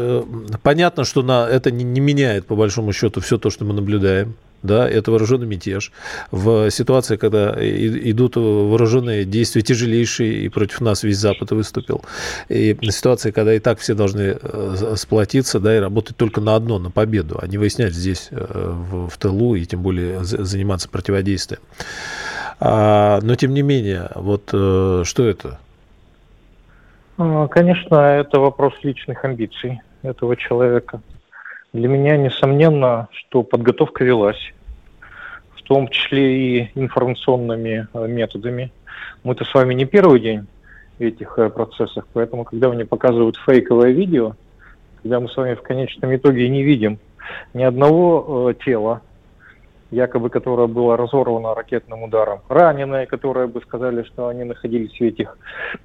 понятно, 0.62 1.04
что 1.04 1.22
на, 1.22 1.46
это 1.46 1.70
не, 1.70 1.84
не 1.84 2.00
меняет, 2.00 2.46
по 2.46 2.56
большому 2.56 2.92
счету, 2.92 3.20
все 3.20 3.38
то, 3.38 3.50
что 3.50 3.64
мы 3.64 3.74
наблюдаем 3.74 4.34
да, 4.64 4.88
это 4.88 5.10
вооруженный 5.10 5.46
мятеж. 5.46 5.92
В 6.30 6.70
ситуации, 6.70 7.16
когда 7.16 7.54
идут 7.60 8.36
вооруженные 8.36 9.24
действия 9.24 9.62
тяжелейшие, 9.62 10.44
и 10.44 10.48
против 10.48 10.80
нас 10.80 11.04
весь 11.04 11.18
Запад 11.18 11.52
выступил, 11.52 12.02
и 12.48 12.76
на 12.80 12.90
ситуации, 12.90 13.30
когда 13.30 13.54
и 13.54 13.58
так 13.58 13.78
все 13.78 13.94
должны 13.94 14.38
э, 14.40 14.94
сплотиться, 14.96 15.60
да, 15.60 15.76
и 15.76 15.78
работать 15.78 16.16
только 16.16 16.40
на 16.40 16.56
одно, 16.56 16.78
на 16.78 16.90
победу, 16.90 17.38
а 17.40 17.46
не 17.46 17.58
выяснять 17.58 17.92
здесь 17.92 18.28
э, 18.30 18.36
в, 18.40 19.08
в 19.10 19.18
тылу 19.18 19.54
и 19.54 19.64
тем 19.66 19.82
более 19.82 20.24
заниматься 20.24 20.88
противодействием. 20.88 21.60
А, 22.58 23.20
но 23.22 23.34
тем 23.34 23.52
не 23.52 23.60
менее, 23.60 24.08
вот 24.14 24.48
э, 24.52 25.02
что 25.04 25.28
это? 25.28 25.58
А, 27.18 27.48
конечно, 27.48 27.96
это 27.96 28.40
вопрос 28.40 28.72
личных 28.82 29.22
амбиций 29.26 29.82
этого 30.02 30.36
человека. 30.36 31.02
Для 31.74 31.88
меня 31.88 32.16
несомненно, 32.16 33.08
что 33.10 33.42
подготовка 33.42 34.04
велась, 34.04 34.54
в 35.56 35.62
том 35.62 35.88
числе 35.88 36.36
и 36.38 36.70
информационными 36.76 37.88
э, 37.92 38.06
методами. 38.06 38.70
Мы-то 39.24 39.44
с 39.44 39.52
вами 39.52 39.74
не 39.74 39.84
первый 39.84 40.20
день 40.20 40.46
в 40.98 41.02
этих 41.02 41.36
э, 41.36 41.50
процессах, 41.50 42.06
поэтому, 42.12 42.44
когда 42.44 42.68
мне 42.68 42.84
показывают 42.84 43.36
фейковое 43.44 43.90
видео, 43.90 44.36
когда 45.02 45.18
мы 45.18 45.28
с 45.28 45.36
вами 45.36 45.54
в 45.54 45.62
конечном 45.62 46.14
итоге 46.14 46.48
не 46.48 46.62
видим 46.62 47.00
ни 47.54 47.64
одного 47.64 48.50
э, 48.50 48.54
тела, 48.64 49.02
якобы 49.90 50.30
которое 50.30 50.68
было 50.68 50.96
разорвано 50.96 51.56
ракетным 51.56 52.04
ударом, 52.04 52.42
раненые, 52.48 53.06
которые 53.06 53.48
бы 53.48 53.60
сказали, 53.62 54.04
что 54.04 54.28
они 54.28 54.44
находились 54.44 54.96
в 54.96 55.02
этих 55.02 55.36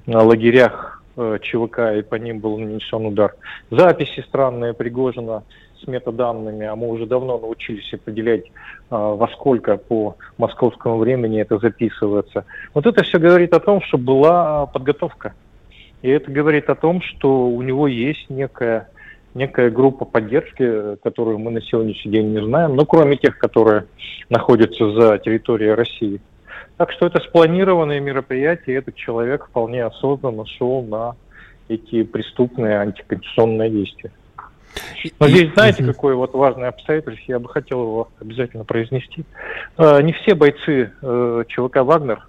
э, 0.06 0.12
лагерях 0.12 1.02
э, 1.18 1.40
ЧВК, 1.42 1.80
и 1.98 2.04
по 2.04 2.14
ним 2.14 2.42
был 2.42 2.60
нанесен 2.60 3.08
удар. 3.08 3.36
Записи 3.72 4.20
странные 4.22 4.76
Пригожина 4.76 5.42
с 5.84 5.88
метаданными, 5.88 6.66
а 6.66 6.76
мы 6.76 6.90
уже 6.90 7.06
давно 7.06 7.38
научились 7.38 7.94
определять, 7.94 8.46
а, 8.90 9.16
во 9.16 9.28
сколько 9.30 9.78
по 9.78 10.16
московскому 10.38 10.98
времени 10.98 11.42
это 11.42 11.58
записывается. 11.60 12.46
Вот 12.74 12.86
это 12.86 13.04
все 13.04 13.20
говорит 13.20 13.54
о 13.54 13.60
том, 13.60 13.82
что 13.82 13.98
была 13.98 14.66
подготовка. 14.66 15.34
И 16.02 16.10
это 16.10 16.32
говорит 16.32 16.70
о 16.70 16.76
том, 16.76 17.02
что 17.02 17.48
у 17.48 17.62
него 17.62 17.88
есть 17.88 18.30
некая, 18.30 18.90
некая 19.34 19.70
группа 19.70 20.06
поддержки, 20.06 20.96
которую 21.04 21.40
мы 21.40 21.52
на 21.52 21.62
сегодняшний 21.62 22.12
день 22.12 22.34
не 22.34 22.44
знаем, 22.44 22.76
но 22.76 22.86
кроме 22.86 23.18
тех, 23.18 23.38
которые 23.38 23.86
находятся 24.30 24.92
за 24.92 25.18
территорией 25.18 25.74
России. 25.74 26.22
Так 26.78 26.92
что 26.94 27.08
это 27.08 27.20
спланированное 27.20 28.00
мероприятие, 28.00 28.78
этот 28.78 28.96
человек 28.96 29.48
вполне 29.48 29.84
осознанно 29.84 30.46
шел 30.46 30.82
на 30.82 31.16
эти 31.68 32.04
преступные 32.04 32.80
антиконституционные 32.80 33.70
действия. 33.70 34.12
Но 35.20 35.28
здесь 35.28 35.52
знаете, 35.54 35.84
какое 35.84 36.16
вот 36.16 36.34
важное 36.34 36.70
обстоятельство, 36.70 37.24
я 37.28 37.40
бы 37.40 37.50
хотел 37.50 37.82
его 37.82 38.10
обязательно 38.20 38.66
произнести. 38.66 39.24
А, 39.78 40.02
не 40.02 40.14
все 40.14 40.36
бойцы 40.36 40.92
э, 41.02 41.44
ЧВК 41.48 41.78
«Вагнер» 41.78 42.28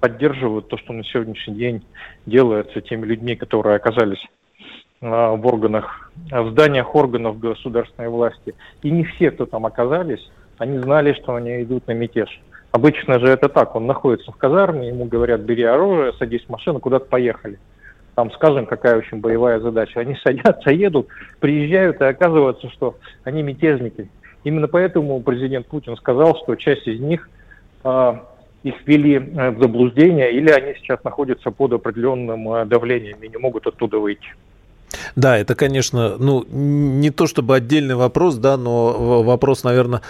поддерживают 0.00 0.68
то, 0.68 0.76
что 0.78 0.92
на 0.92 1.04
сегодняшний 1.04 1.54
день 1.54 1.82
делается 2.26 2.80
теми 2.80 3.06
людьми, 3.06 3.34
которые 3.34 3.76
оказались 3.76 4.24
а, 5.00 5.32
в 5.34 5.46
органах, 5.46 6.10
в 6.30 6.50
зданиях 6.50 6.94
органов 6.94 7.38
государственной 7.38 8.08
власти. 8.08 8.54
И 8.82 8.90
не 8.90 9.04
все, 9.04 9.30
кто 9.30 9.46
там 9.46 9.66
оказались, 9.66 10.30
они 10.58 10.78
знали, 10.78 11.12
что 11.14 11.34
они 11.34 11.62
идут 11.62 11.86
на 11.86 11.92
мятеж. 11.92 12.40
Обычно 12.72 13.18
же 13.20 13.28
это 13.28 13.48
так, 13.48 13.74
он 13.74 13.86
находится 13.86 14.32
в 14.32 14.36
казарме, 14.36 14.88
ему 14.88 15.06
говорят, 15.06 15.40
бери 15.40 15.62
оружие, 15.62 16.12
садись 16.14 16.44
в 16.44 16.50
машину, 16.50 16.78
куда-то 16.78 17.06
поехали. 17.06 17.58
Там, 18.16 18.32
скажем, 18.32 18.64
какая 18.64 18.96
очень 18.96 19.20
боевая 19.20 19.60
задача. 19.60 20.00
Они 20.00 20.16
садятся, 20.24 20.70
едут, 20.70 21.08
приезжают, 21.38 22.00
и 22.00 22.04
оказывается, 22.04 22.70
что 22.70 22.96
они 23.24 23.42
мятежники. 23.42 24.08
Именно 24.42 24.68
поэтому 24.68 25.20
президент 25.20 25.66
Путин 25.66 25.96
сказал, 25.98 26.34
что 26.42 26.54
часть 26.54 26.88
из 26.88 26.98
них 26.98 27.28
а, 27.84 28.24
их 28.62 28.74
ввели 28.86 29.16
э, 29.16 29.50
в 29.50 29.60
заблуждение, 29.60 30.32
или 30.32 30.50
они 30.50 30.74
сейчас 30.76 31.04
находятся 31.04 31.50
под 31.50 31.74
определенным 31.74 32.50
э, 32.54 32.64
давлением 32.64 33.18
и 33.20 33.28
не 33.28 33.36
могут 33.36 33.66
оттуда 33.66 33.98
выйти. 33.98 34.28
Да, 35.16 35.38
это, 35.38 35.54
конечно, 35.54 36.16
ну, 36.18 36.44
не 36.48 37.10
то 37.10 37.26
чтобы 37.26 37.56
отдельный 37.56 37.94
вопрос, 37.94 38.36
да, 38.36 38.56
но 38.56 39.22
вопрос, 39.22 39.64
наверное, 39.64 40.02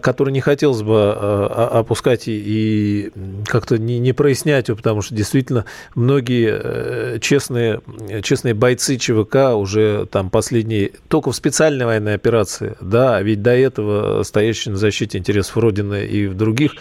который 0.00 0.32
не 0.32 0.40
хотелось 0.40 0.82
бы 0.82 1.14
э, 1.16 1.46
опускать 1.72 2.28
и, 2.28 2.32
и 2.32 3.12
как-то 3.46 3.78
не, 3.78 3.98
не 3.98 4.12
прояснять 4.12 4.66
потому 4.66 5.02
что 5.02 5.14
действительно 5.14 5.64
многие 5.94 6.60
э, 6.62 7.18
честные, 7.20 7.80
честные 8.22 8.54
бойцы 8.54 8.96
ЧВК 8.96 9.54
уже 9.56 10.06
там 10.10 10.30
последние, 10.30 10.92
только 11.08 11.30
в 11.30 11.36
специальной 11.36 11.86
военной 11.86 12.14
операции, 12.14 12.76
да, 12.80 13.16
а 13.16 13.22
ведь 13.22 13.42
до 13.42 13.50
этого 13.50 14.22
стоящие 14.22 14.72
на 14.72 14.78
защите 14.78 15.18
интересов 15.18 15.56
Родины 15.56 16.04
и 16.06 16.26
в 16.26 16.34
других 16.34 16.72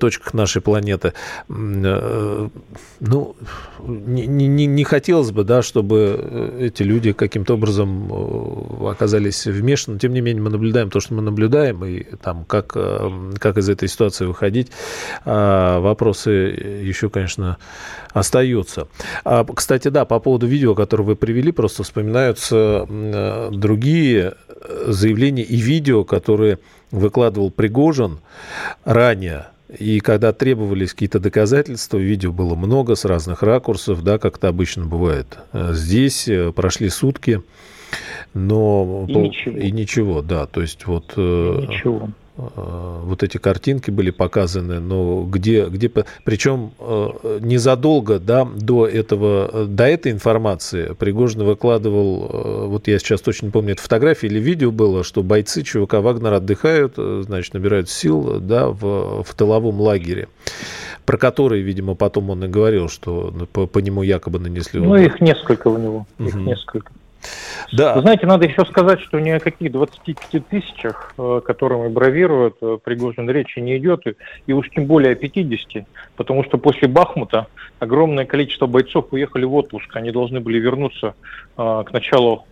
точках 0.00 0.34
нашей 0.34 0.62
планеты, 0.62 1.12
э, 1.48 2.48
ну, 3.00 3.36
не, 3.86 4.26
не, 4.26 4.66
не 4.66 4.84
хотелось 4.84 5.30
бы, 5.30 5.44
да, 5.44 5.62
чтобы 5.62 6.41
эти 6.58 6.82
люди 6.82 7.12
каким-то 7.12 7.54
образом 7.54 8.08
э, 8.10 8.90
оказались 8.90 9.46
вмешаны. 9.46 9.98
Тем 9.98 10.12
не 10.12 10.20
менее, 10.20 10.42
мы 10.42 10.50
наблюдаем 10.50 10.90
то, 10.90 11.00
что 11.00 11.14
мы 11.14 11.22
наблюдаем, 11.22 11.84
и 11.84 12.04
там, 12.16 12.44
как, 12.44 12.72
э, 12.74 13.32
как 13.38 13.58
из 13.58 13.68
этой 13.68 13.88
ситуации 13.88 14.26
выходить, 14.26 14.70
а, 15.24 15.80
вопросы 15.80 16.30
еще, 16.30 17.10
конечно, 17.10 17.58
остаются. 18.12 18.88
А, 19.24 19.44
кстати, 19.44 19.88
да, 19.88 20.04
по 20.04 20.18
поводу 20.20 20.46
видео, 20.46 20.74
которое 20.74 21.04
вы 21.04 21.16
привели, 21.16 21.52
просто 21.52 21.82
вспоминаются 21.82 22.86
другие 23.50 24.34
заявления 24.86 25.42
и 25.42 25.56
видео, 25.56 26.04
которые 26.04 26.58
выкладывал 26.90 27.50
Пригожин 27.50 28.20
ранее 28.84 29.46
и 29.78 30.00
когда 30.00 30.32
требовались 30.32 30.92
какие-то 30.92 31.18
доказательства, 31.20 31.98
видео 31.98 32.32
было 32.32 32.54
много 32.54 32.94
с 32.94 33.04
разных 33.04 33.42
ракурсов, 33.42 34.02
да, 34.02 34.18
как 34.18 34.38
это 34.38 34.48
обычно 34.48 34.84
бывает. 34.84 35.38
Э, 35.52 35.72
здесь 35.72 36.28
э, 36.28 36.52
прошли 36.52 36.88
сутки, 36.88 37.42
но 38.34 39.06
и 39.08 39.14
ничего, 39.14 39.58
и 39.58 39.70
ничего 39.70 40.22
да, 40.22 40.46
то 40.46 40.60
есть 40.60 40.86
вот. 40.86 41.14
Э, 41.16 41.60
и 41.62 41.66
ничего. 41.66 42.10
Э, 42.38 43.00
вот 43.04 43.22
эти 43.22 43.36
картинки 43.36 43.90
были 43.90 44.10
показаны, 44.10 44.80
но 44.80 45.22
где, 45.24 45.66
где 45.66 45.90
причем 46.24 46.72
э, 46.78 47.38
незадолго 47.40 48.18
да, 48.18 48.44
до 48.44 48.86
этого, 48.86 49.66
до 49.66 49.84
этой 49.84 50.12
информации 50.12 50.94
Пригожин 50.98 51.44
выкладывал, 51.44 52.30
э, 52.32 52.66
вот 52.68 52.88
я 52.88 52.98
сейчас 52.98 53.20
точно 53.20 53.46
не 53.46 53.52
помню, 53.52 53.72
это 53.72 53.82
фотография 53.82 54.28
или 54.28 54.38
видео 54.38 54.70
было, 54.70 55.04
что 55.04 55.22
бойцы 55.22 55.62
ЧВК 55.62 55.94
Вагнера 55.94 56.36
отдыхают, 56.36 56.94
значит, 56.96 57.52
набирают 57.52 57.90
сил 57.90 58.40
да, 58.40 58.68
в, 58.68 59.22
в 59.22 59.34
тыловом 59.34 59.80
лагере 59.80 60.28
про 61.04 61.18
который, 61.18 61.62
видимо, 61.62 61.96
потом 61.96 62.30
он 62.30 62.44
и 62.44 62.48
говорил, 62.48 62.88
что 62.88 63.34
по, 63.52 63.66
по 63.66 63.80
нему 63.80 64.02
якобы 64.02 64.38
нанесли 64.38 64.78
удар. 64.78 64.90
Ну, 64.90 64.96
их 64.96 65.20
несколько 65.20 65.66
у 65.66 65.76
него, 65.76 66.06
их 66.20 66.34
угу. 66.36 66.44
несколько. 66.44 66.92
Да. 67.72 67.98
Знаете, 68.00 68.26
надо 68.26 68.46
еще 68.46 68.64
сказать, 68.66 69.00
что 69.00 69.18
ни 69.18 69.30
о 69.30 69.40
каких 69.40 69.72
25 69.72 70.46
тысячах, 70.46 71.14
э, 71.16 71.40
которыми 71.44 71.88
бравируют, 71.88 72.56
э, 72.60 72.78
Пригожин 72.82 73.30
речи 73.30 73.60
не 73.60 73.78
идет, 73.78 74.04
и 74.46 74.52
уж 74.52 74.68
тем 74.70 74.86
более 74.86 75.12
о 75.12 75.14
50, 75.14 75.86
потому 76.16 76.44
что 76.44 76.58
после 76.58 76.88
Бахмута 76.88 77.46
огромное 77.78 78.26
количество 78.26 78.66
бойцов 78.66 79.06
уехали 79.12 79.44
в 79.44 79.54
отпуск, 79.54 79.88
они 79.96 80.10
должны 80.10 80.40
были 80.40 80.58
вернуться 80.58 81.14
э, 81.56 81.82
к 81.86 81.92
началу, 81.92 82.44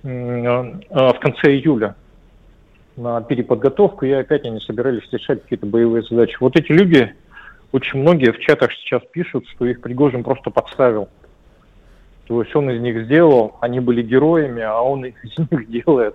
в 0.00 1.14
конце 1.20 1.56
июля 1.56 1.96
на 2.96 3.20
переподготовку, 3.20 4.04
и 4.06 4.12
опять 4.12 4.44
они 4.46 4.60
собирались 4.60 5.02
решать 5.10 5.42
какие-то 5.42 5.66
боевые 5.66 6.04
задачи. 6.04 6.36
Вот 6.38 6.56
эти 6.56 6.70
люди, 6.70 7.14
очень 7.72 8.00
многие 8.00 8.32
в 8.32 8.38
чатах 8.38 8.72
сейчас 8.72 9.02
пишут, 9.10 9.46
что 9.48 9.66
их 9.66 9.80
Пригожин 9.80 10.22
просто 10.22 10.50
подставил. 10.50 11.08
То 12.28 12.42
есть 12.42 12.54
он 12.54 12.70
из 12.70 12.80
них 12.80 13.06
сделал, 13.06 13.56
они 13.60 13.80
были 13.80 14.02
героями, 14.02 14.62
а 14.62 14.80
он 14.82 15.06
из 15.06 15.14
них 15.50 15.68
делает 15.68 16.14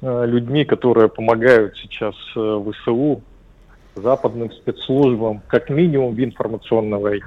э, 0.00 0.26
людьми, 0.26 0.64
которые 0.64 1.08
помогают 1.08 1.76
сейчас 1.76 2.14
э, 2.36 2.64
ВСУ, 2.70 3.20
западным 3.96 4.52
спецслужбам, 4.52 5.42
как 5.48 5.68
минимум 5.68 6.14
в 6.14 6.20
информационной 6.22 6.98
войне. 6.98 7.24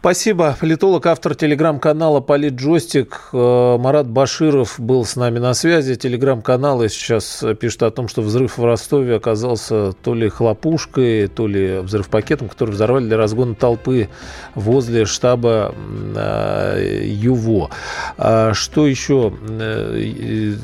Спасибо. 0.00 0.56
Политолог, 0.60 1.06
автор 1.06 1.34
телеграм-канала 1.34 2.20
«Политджойстик» 2.20 3.30
э, 3.32 3.76
Марат 3.78 4.08
Баширов 4.08 4.78
был 4.78 5.04
с 5.04 5.16
нами 5.16 5.38
на 5.38 5.52
связи. 5.54 5.96
Телеграм-канал 5.96 6.80
сейчас 6.88 7.44
пишет 7.58 7.82
о 7.82 7.90
том, 7.90 8.06
что 8.06 8.22
взрыв 8.22 8.58
в 8.58 8.64
Ростове 8.64 9.16
оказался 9.16 9.92
то 9.92 10.14
ли 10.14 10.28
хлопушкой, 10.28 11.26
то 11.26 11.46
ли 11.46 11.78
взрыв-пакетом, 11.78 12.48
который 12.48 12.70
взорвали 12.70 13.06
для 13.06 13.16
разгона 13.16 13.54
толпы 13.54 14.08
возле 14.54 15.06
штаба 15.06 15.74
э, 16.14 17.02
ЮВО. 17.04 17.70
А 18.16 18.54
что 18.54 18.86
еще? 18.86 19.32
Э, 19.48 20.54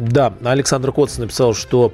да, 0.00 0.32
Александр 0.42 0.90
Коц 0.92 1.18
написал, 1.18 1.54
что 1.54 1.92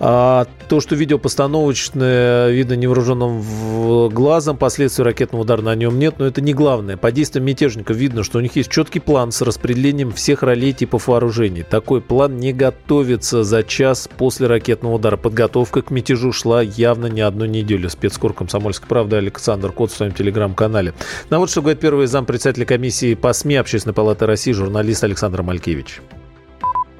а, 0.00 0.46
то, 0.68 0.80
что 0.80 0.94
видео 0.94 1.18
постановочное, 1.18 2.50
видно 2.50 2.74
невооруженным 2.74 4.08
глазом, 4.10 4.56
последствий 4.56 5.04
ракетного 5.04 5.42
удара 5.42 5.62
на 5.62 5.74
нем 5.74 5.98
нет, 5.98 6.16
но 6.18 6.26
это 6.26 6.40
не 6.40 6.52
главное. 6.52 6.96
По 6.96 7.12
действиям 7.12 7.44
мятежников 7.44 7.96
видно, 7.96 8.24
что 8.24 8.38
у 8.38 8.40
них 8.40 8.56
есть 8.56 8.70
четкий 8.70 9.00
план 9.00 9.32
с 9.32 9.42
распределением 9.42 10.12
всех 10.12 10.42
ролей 10.42 10.72
типов 10.72 11.08
вооружений. 11.08 11.62
Такой 11.62 12.00
план 12.00 12.36
не 12.38 12.52
готовится 12.52 13.44
за 13.44 13.62
час 13.62 14.08
после 14.16 14.46
ракетного 14.46 14.94
удара. 14.94 15.16
Подготовка 15.16 15.82
к 15.82 15.90
мятежу 15.90 16.32
шла 16.32 16.62
явно 16.62 17.06
не 17.06 17.20
одну 17.20 17.44
неделю. 17.44 17.88
Спецкор 17.88 18.32
«Комсомольской 18.32 18.88
правды» 18.88 19.16
Александр 19.16 19.72
Кот 19.72 19.90
в 19.90 19.96
своем 19.96 20.12
телеграм-канале. 20.12 20.94
Ну 21.30 21.38
вот 21.38 21.50
что 21.50 21.60
говорит 21.60 21.80
первый 21.80 22.06
зам 22.06 22.26
председателя 22.26 22.64
комиссии 22.66 23.14
по 23.14 23.32
СМИ 23.32 23.56
Общественной 23.56 23.94
палаты 23.94 24.26
России, 24.26 24.52
журналист 24.52 25.04
Александр 25.04 25.42
Малькевич. 25.42 26.00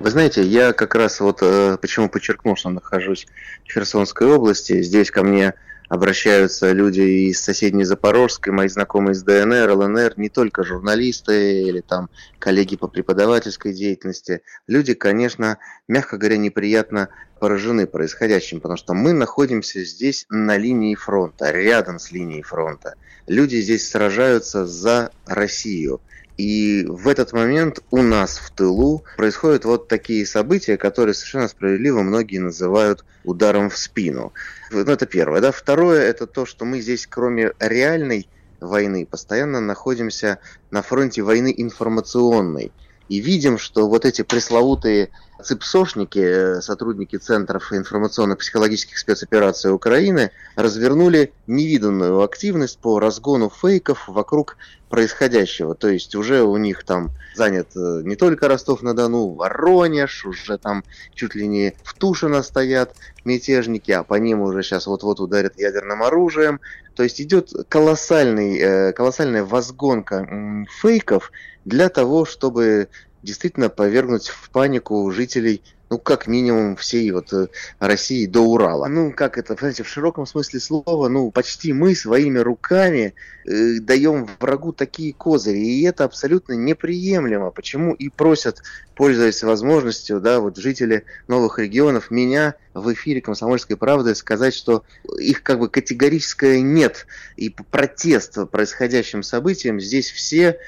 Вы 0.04 0.10
знаете, 0.10 0.42
я 0.42 0.74
как 0.74 0.96
раз 0.96 1.18
вот 1.20 1.38
э, 1.40 1.78
почему 1.80 2.10
подчеркнул, 2.10 2.56
что 2.56 2.68
нахожусь 2.68 3.26
в 3.66 3.72
Херсонской 3.72 4.26
области. 4.26 4.82
Здесь 4.82 5.10
ко 5.10 5.22
мне 5.22 5.54
обращаются 5.88 6.72
люди 6.72 7.30
из 7.30 7.40
соседней 7.40 7.84
Запорожской, 7.84 8.52
мои 8.52 8.68
знакомые 8.68 9.14
из 9.14 9.22
ДНР, 9.22 9.70
ЛНР, 9.70 10.12
не 10.18 10.28
только 10.28 10.62
журналисты 10.62 11.62
или 11.62 11.80
там 11.80 12.10
коллеги 12.38 12.76
по 12.76 12.86
преподавательской 12.86 13.72
деятельности. 13.72 14.42
Люди, 14.66 14.92
конечно, 14.92 15.56
мягко 15.88 16.18
говоря, 16.18 16.36
неприятно 16.36 17.08
поражены 17.40 17.86
происходящим, 17.86 18.60
потому 18.60 18.76
что 18.76 18.92
мы 18.92 19.14
находимся 19.14 19.82
здесь 19.86 20.26
на 20.28 20.58
линии 20.58 20.94
фронта, 20.96 21.50
рядом 21.50 21.98
с 21.98 22.12
линией 22.12 22.42
фронта. 22.42 22.96
Люди 23.26 23.56
здесь 23.56 23.88
сражаются 23.88 24.66
за 24.66 25.12
Россию. 25.24 26.02
И 26.36 26.84
в 26.88 27.06
этот 27.06 27.32
момент 27.32 27.78
у 27.90 28.02
нас 28.02 28.38
в 28.38 28.50
тылу 28.50 29.04
происходят 29.16 29.64
вот 29.64 29.86
такие 29.86 30.26
события, 30.26 30.76
которые 30.76 31.14
совершенно 31.14 31.46
справедливо 31.46 32.02
многие 32.02 32.38
называют 32.38 33.04
ударом 33.22 33.70
в 33.70 33.76
спину. 33.76 34.32
Ну, 34.70 34.80
это 34.80 35.06
первое. 35.06 35.40
Да? 35.40 35.52
Второе, 35.52 36.00
это 36.02 36.26
то, 36.26 36.44
что 36.44 36.64
мы 36.64 36.80
здесь, 36.80 37.06
кроме 37.06 37.52
реальной 37.60 38.28
войны, 38.60 39.06
постоянно 39.06 39.60
находимся 39.60 40.38
на 40.70 40.82
фронте 40.82 41.22
войны 41.22 41.54
информационной. 41.56 42.72
И 43.08 43.20
видим, 43.20 43.58
что 43.58 43.88
вот 43.88 44.04
эти 44.04 44.22
пресловутые 44.22 45.10
ЦИПСОшники, 45.42 46.18
э, 46.18 46.60
сотрудники 46.62 47.16
Центров 47.16 47.72
информационно-психологических 47.72 48.96
спецопераций 48.96 49.72
Украины, 49.72 50.30
развернули 50.56 51.32
невиданную 51.46 52.22
активность 52.22 52.78
по 52.78 52.98
разгону 52.98 53.50
фейков 53.50 54.08
вокруг 54.08 54.56
происходящего. 54.88 55.74
То 55.74 55.88
есть 55.88 56.14
уже 56.14 56.42
у 56.42 56.56
них 56.56 56.84
там 56.84 57.10
занят 57.34 57.68
э, 57.74 58.02
не 58.04 58.16
только 58.16 58.48
Ростов-на-Дону, 58.48 59.34
Воронеж, 59.34 60.24
уже 60.24 60.56
там 60.56 60.84
чуть 61.14 61.34
ли 61.34 61.46
не 61.46 61.74
в 61.82 61.94
Тушино 61.94 62.42
стоят 62.42 62.94
мятежники, 63.24 63.90
а 63.90 64.04
по 64.04 64.14
ним 64.14 64.40
уже 64.40 64.62
сейчас 64.62 64.86
вот-вот 64.86 65.20
ударят 65.20 65.58
ядерным 65.58 66.02
оружием. 66.02 66.60
То 66.94 67.02
есть 67.02 67.20
идет 67.20 67.50
колоссальный, 67.68 68.56
э, 68.58 68.92
колоссальная 68.92 69.44
возгонка 69.44 70.64
фейков 70.80 71.32
для 71.64 71.88
того, 71.88 72.24
чтобы 72.24 72.88
действительно 73.24 73.68
повергнуть 73.70 74.28
в 74.28 74.50
панику 74.50 75.10
жителей, 75.10 75.62
ну, 75.90 75.98
как 75.98 76.26
минимум, 76.26 76.76
всей 76.76 77.10
вот 77.10 77.32
э, 77.32 77.48
России 77.78 78.26
до 78.26 78.40
Урала. 78.40 78.86
Ну, 78.86 79.12
как 79.12 79.38
это, 79.38 79.54
знаете, 79.54 79.82
в 79.82 79.88
широком 79.88 80.26
смысле 80.26 80.60
слова, 80.60 81.08
ну, 81.08 81.30
почти 81.30 81.72
мы 81.72 81.94
своими 81.94 82.38
руками 82.38 83.14
э, 83.46 83.78
даем 83.80 84.28
врагу 84.40 84.72
такие 84.72 85.12
козыри, 85.12 85.58
и 85.58 85.82
это 85.84 86.04
абсолютно 86.04 86.54
неприемлемо. 86.54 87.50
Почему 87.50 87.94
и 87.94 88.08
просят, 88.08 88.62
пользуясь 88.94 89.42
возможностью, 89.42 90.20
да, 90.20 90.40
вот 90.40 90.56
жители 90.56 91.04
новых 91.28 91.58
регионов, 91.58 92.10
меня 92.10 92.54
в 92.72 92.92
эфире 92.92 93.20
«Комсомольской 93.20 93.76
правды» 93.76 94.14
сказать, 94.14 94.54
что 94.54 94.84
их 95.18 95.42
как 95.42 95.60
бы 95.60 95.68
категорическое 95.68 96.60
«нет» 96.60 97.06
и 97.36 97.50
протест 97.50 98.50
происходящим 98.50 99.22
событиям 99.22 99.80
здесь 99.80 100.10
все 100.10 100.58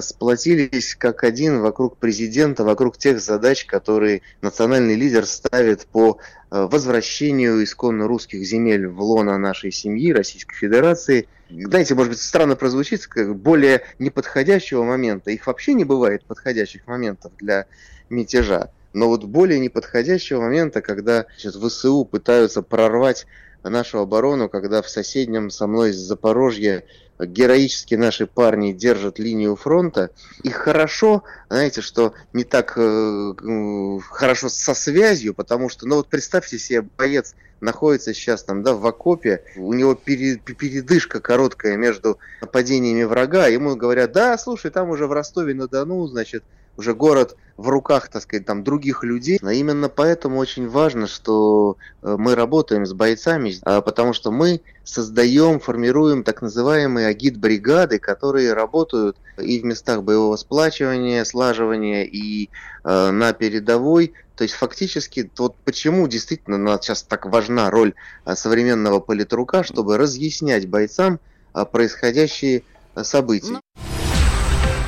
сплотились 0.00 0.94
как 0.94 1.24
один 1.24 1.60
вокруг 1.60 1.96
президента, 1.96 2.64
вокруг 2.64 2.98
тех 2.98 3.20
задач, 3.20 3.64
которые 3.64 4.22
национальный 4.40 4.94
лидер 4.94 5.26
ставит 5.26 5.86
по 5.86 6.18
э, 6.50 6.68
возвращению 6.70 7.62
исконно 7.64 8.06
русских 8.06 8.44
земель 8.44 8.86
в 8.86 9.02
лоно 9.02 9.38
нашей 9.38 9.72
семьи, 9.72 10.12
Российской 10.12 10.54
Федерации. 10.54 11.26
Знаете, 11.50 11.94
может 11.94 12.12
быть, 12.12 12.20
странно 12.20 12.56
прозвучит, 12.56 13.06
как 13.06 13.36
более 13.36 13.82
неподходящего 13.98 14.84
момента, 14.84 15.30
их 15.30 15.46
вообще 15.46 15.74
не 15.74 15.84
бывает 15.84 16.24
подходящих 16.24 16.86
моментов 16.86 17.32
для 17.38 17.66
мятежа, 18.08 18.70
но 18.92 19.08
вот 19.08 19.24
более 19.24 19.58
неподходящего 19.58 20.40
момента, 20.40 20.82
когда 20.82 21.26
сейчас 21.36 21.56
ВСУ 21.56 22.04
пытаются 22.04 22.62
прорвать 22.62 23.26
нашу 23.62 23.98
оборону, 23.98 24.48
когда 24.48 24.82
в 24.82 24.88
соседнем 24.88 25.50
со 25.50 25.66
мной 25.66 25.90
из 25.90 25.96
Запорожья 25.96 26.84
героически 27.18 27.94
наши 27.94 28.26
парни 28.26 28.72
держат 28.72 29.18
линию 29.18 29.54
фронта. 29.56 30.10
И 30.42 30.50
хорошо, 30.50 31.22
знаете, 31.48 31.80
что 31.80 32.14
не 32.32 32.44
так 32.44 32.74
э, 32.76 33.98
хорошо 34.10 34.48
со 34.48 34.74
связью, 34.74 35.34
потому 35.34 35.68
что, 35.68 35.86
ну 35.86 35.96
вот 35.96 36.08
представьте 36.08 36.58
себе, 36.58 36.82
боец 36.82 37.34
находится 37.60 38.12
сейчас 38.12 38.42
там, 38.42 38.62
да, 38.62 38.74
в 38.74 38.84
окопе, 38.86 39.44
у 39.56 39.72
него 39.72 39.94
передышка 39.94 41.20
короткая 41.20 41.76
между 41.76 42.18
нападениями 42.40 43.04
врага, 43.04 43.46
ему 43.46 43.76
говорят, 43.76 44.12
да, 44.12 44.36
слушай, 44.36 44.70
там 44.70 44.90
уже 44.90 45.06
в 45.06 45.12
Ростове-на-Дону, 45.12 46.06
значит, 46.08 46.42
уже 46.76 46.94
город 46.94 47.36
в 47.56 47.68
руках, 47.68 48.08
так 48.08 48.22
сказать, 48.22 48.46
там 48.46 48.64
других 48.64 49.04
людей. 49.04 49.38
Но 49.40 49.50
именно 49.50 49.88
поэтому 49.88 50.38
очень 50.38 50.68
важно, 50.68 51.06
что 51.06 51.76
э, 52.02 52.16
мы 52.18 52.34
работаем 52.34 52.86
с 52.86 52.92
бойцами, 52.92 53.54
а, 53.62 53.80
потому 53.80 54.12
что 54.12 54.30
мы 54.30 54.62
создаем, 54.84 55.60
формируем 55.60 56.24
так 56.24 56.42
называемые 56.42 57.06
агит-бригады, 57.06 57.98
которые 57.98 58.52
работают 58.52 59.16
и 59.38 59.60
в 59.60 59.64
местах 59.64 60.02
боевого 60.02 60.36
сплачивания, 60.36 61.24
слаживания, 61.24 62.04
и 62.04 62.48
э, 62.84 63.10
на 63.10 63.32
передовой. 63.32 64.14
То 64.36 64.44
есть 64.44 64.54
фактически, 64.54 65.30
вот 65.38 65.54
почему 65.64 66.08
действительно 66.08 66.78
сейчас 66.80 67.02
так 67.02 67.26
важна 67.26 67.70
роль 67.70 67.94
э, 68.24 68.34
современного 68.34 69.00
политрука, 69.00 69.62
чтобы 69.62 69.98
разъяснять 69.98 70.68
бойцам 70.68 71.20
происходящие 71.70 72.62
события. 73.02 73.60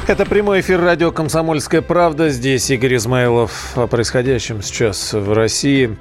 Это 0.06 0.26
прямой 0.26 0.60
эфир 0.60 0.82
радио 0.82 1.10
«Комсомольская 1.12 1.80
правда». 1.80 2.28
Здесь 2.28 2.70
Игорь 2.70 2.96
Измайлов 2.96 3.72
о 3.74 3.86
происходящем 3.86 4.60
сейчас 4.60 5.14
в 5.14 5.32
России. 5.32 5.96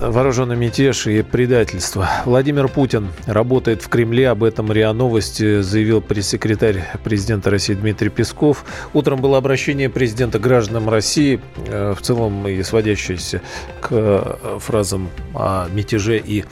Вооруженный 0.00 0.56
мятеж 0.56 1.06
и 1.06 1.22
предательство. 1.22 2.08
Владимир 2.24 2.68
Путин 2.68 3.08
работает 3.26 3.82
в 3.82 3.88
Кремле. 3.88 4.30
Об 4.30 4.42
этом 4.42 4.72
РИА 4.72 4.92
Новости 4.92 5.60
заявил 5.60 6.00
пресс-секретарь 6.00 6.82
президента 7.04 7.50
России 7.50 7.74
Дмитрий 7.74 8.08
Песков. 8.08 8.64
Утром 8.94 9.20
было 9.20 9.38
обращение 9.38 9.90
президента 9.90 10.38
гражданам 10.38 10.88
России, 10.88 11.40
э, 11.66 11.94
в 11.96 12.02
целом 12.02 12.48
и 12.48 12.62
сводящееся 12.62 13.42
к 13.80 13.88
э, 13.90 14.58
фразам 14.60 15.10
о 15.34 15.68
мятеже 15.68 16.18
и 16.18 16.44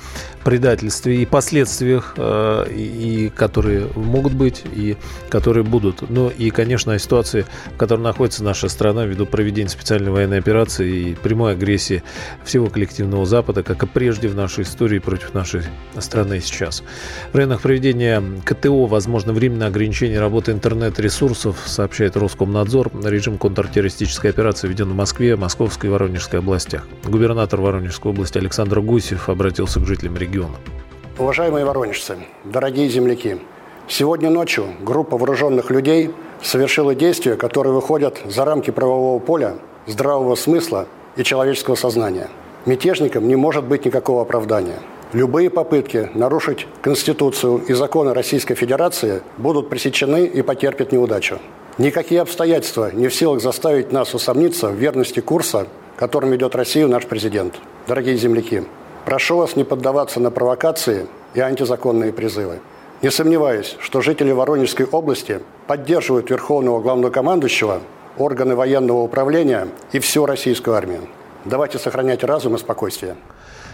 предательстве 0.44 1.22
и 1.22 1.26
последствиях, 1.26 2.14
э, 2.16 2.66
и, 2.70 3.32
которые 3.34 3.88
могут 3.96 4.34
быть, 4.34 4.62
и 4.72 4.96
которые 5.30 5.64
будут. 5.64 6.08
Ну 6.08 6.28
и, 6.28 6.50
конечно, 6.50 6.92
о 6.92 6.98
ситуации, 6.98 7.46
в 7.74 7.76
которой 7.78 8.02
находится 8.02 8.44
наша 8.44 8.68
страна 8.68 9.06
ввиду 9.06 9.26
проведения 9.26 9.70
специальной 9.70 10.12
военной 10.12 10.38
операции 10.38 11.10
и 11.10 11.14
прямой 11.14 11.52
агрессии 11.52 12.02
всего 12.44 12.66
коллективного 12.66 13.13
Запада, 13.24 13.62
как 13.62 13.84
и 13.84 13.86
прежде 13.86 14.26
в 14.26 14.34
нашей 14.34 14.64
истории 14.64 14.98
против 14.98 15.34
нашей 15.34 15.62
страны 15.98 16.40
сейчас. 16.40 16.82
В 17.32 17.36
районах 17.36 17.60
проведения 17.60 18.22
КТО 18.44 18.86
возможно 18.86 19.32
временное 19.32 19.68
ограничение 19.68 20.18
работы 20.18 20.50
интернет-ресурсов, 20.50 21.56
сообщает 21.66 22.16
Роскомнадзор. 22.16 22.90
Режим 23.04 23.38
контртеррористической 23.38 24.30
операции 24.30 24.66
введен 24.66 24.90
в 24.90 24.94
Москве, 24.94 25.36
Московской 25.36 25.88
и 25.88 25.92
Воронежской 25.92 26.40
областях. 26.40 26.88
Губернатор 27.04 27.60
Воронежской 27.60 28.10
области 28.10 28.38
Александр 28.38 28.80
Гусев 28.80 29.28
обратился 29.28 29.78
к 29.78 29.86
жителям 29.86 30.16
региона. 30.16 30.56
Уважаемые 31.16 31.64
воронежцы, 31.64 32.16
дорогие 32.42 32.88
земляки, 32.88 33.38
сегодня 33.86 34.30
ночью 34.30 34.66
группа 34.80 35.16
вооруженных 35.16 35.70
людей 35.70 36.10
совершила 36.42 36.94
действия, 36.94 37.36
которые 37.36 37.72
выходят 37.72 38.20
за 38.26 38.44
рамки 38.44 38.70
правового 38.72 39.20
поля, 39.20 39.54
здравого 39.86 40.34
смысла 40.34 40.88
и 41.16 41.22
человеческого 41.22 41.76
сознания. 41.76 42.28
Мятежникам 42.66 43.28
не 43.28 43.36
может 43.36 43.64
быть 43.64 43.84
никакого 43.84 44.22
оправдания. 44.22 44.78
Любые 45.12 45.50
попытки 45.50 46.10
нарушить 46.14 46.66
Конституцию 46.82 47.62
и 47.68 47.72
законы 47.72 48.14
Российской 48.14 48.54
Федерации 48.54 49.22
будут 49.36 49.68
пресечены 49.68 50.24
и 50.26 50.42
потерпят 50.42 50.92
неудачу. 50.92 51.38
Никакие 51.78 52.20
обстоятельства 52.20 52.90
не 52.92 53.08
в 53.08 53.14
силах 53.14 53.40
заставить 53.40 53.92
нас 53.92 54.14
усомниться 54.14 54.68
в 54.68 54.74
верности 54.74 55.20
курса, 55.20 55.66
которым 55.96 56.30
ведет 56.30 56.54
Россию 56.54 56.88
наш 56.88 57.06
президент. 57.06 57.54
Дорогие 57.86 58.16
земляки, 58.16 58.64
Прошу 59.04 59.36
вас 59.36 59.54
не 59.54 59.64
поддаваться 59.64 60.18
на 60.18 60.30
провокации 60.30 61.06
и 61.34 61.40
антизаконные 61.40 62.10
призывы. 62.10 62.60
Не 63.02 63.10
сомневаюсь, 63.10 63.76
что 63.80 64.00
жители 64.00 64.32
Воронежской 64.32 64.86
области 64.86 65.40
поддерживают 65.66 66.30
Верховного 66.30 66.80
Главнокомандующего, 66.80 67.80
органы 68.16 68.56
военного 68.56 69.02
управления 69.02 69.68
и 69.92 69.98
всю 69.98 70.24
российскую 70.24 70.74
армию. 70.74 71.02
Давайте 71.44 71.78
сохранять 71.78 72.24
разум 72.24 72.54
и 72.54 72.58
спокойствие. 72.58 73.16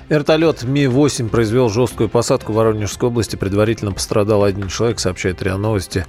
Вертолет 0.09 0.65
Ми-8 0.65 1.29
произвел 1.29 1.69
жесткую 1.69 2.09
посадку 2.09 2.53
в 2.53 2.57
Воронежской 2.57 3.09
области. 3.09 3.37
Предварительно 3.37 3.93
пострадал 3.93 4.43
один 4.43 4.67
человек, 4.67 4.99
сообщает 4.99 5.41
РИА 5.41 5.57
Новости, 5.57 6.05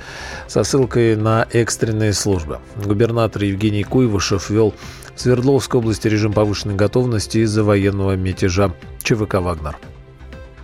со 0.48 0.64
ссылкой 0.64 1.16
на 1.16 1.48
экстренные 1.52 2.14
службы. 2.14 2.60
Губернатор 2.84 3.44
Евгений 3.44 3.84
Куйвышев 3.84 4.50
вел 4.50 4.74
в 5.16 5.22
Свердловской 5.22 5.80
области 5.80 6.08
режим 6.08 6.34
повышенной 6.34 6.74
готовности 6.74 7.40
из-за 7.40 7.64
военного 7.64 8.16
мятежа 8.16 8.74
ЧВК 9.04 9.36
«Вагнер». 9.36 9.78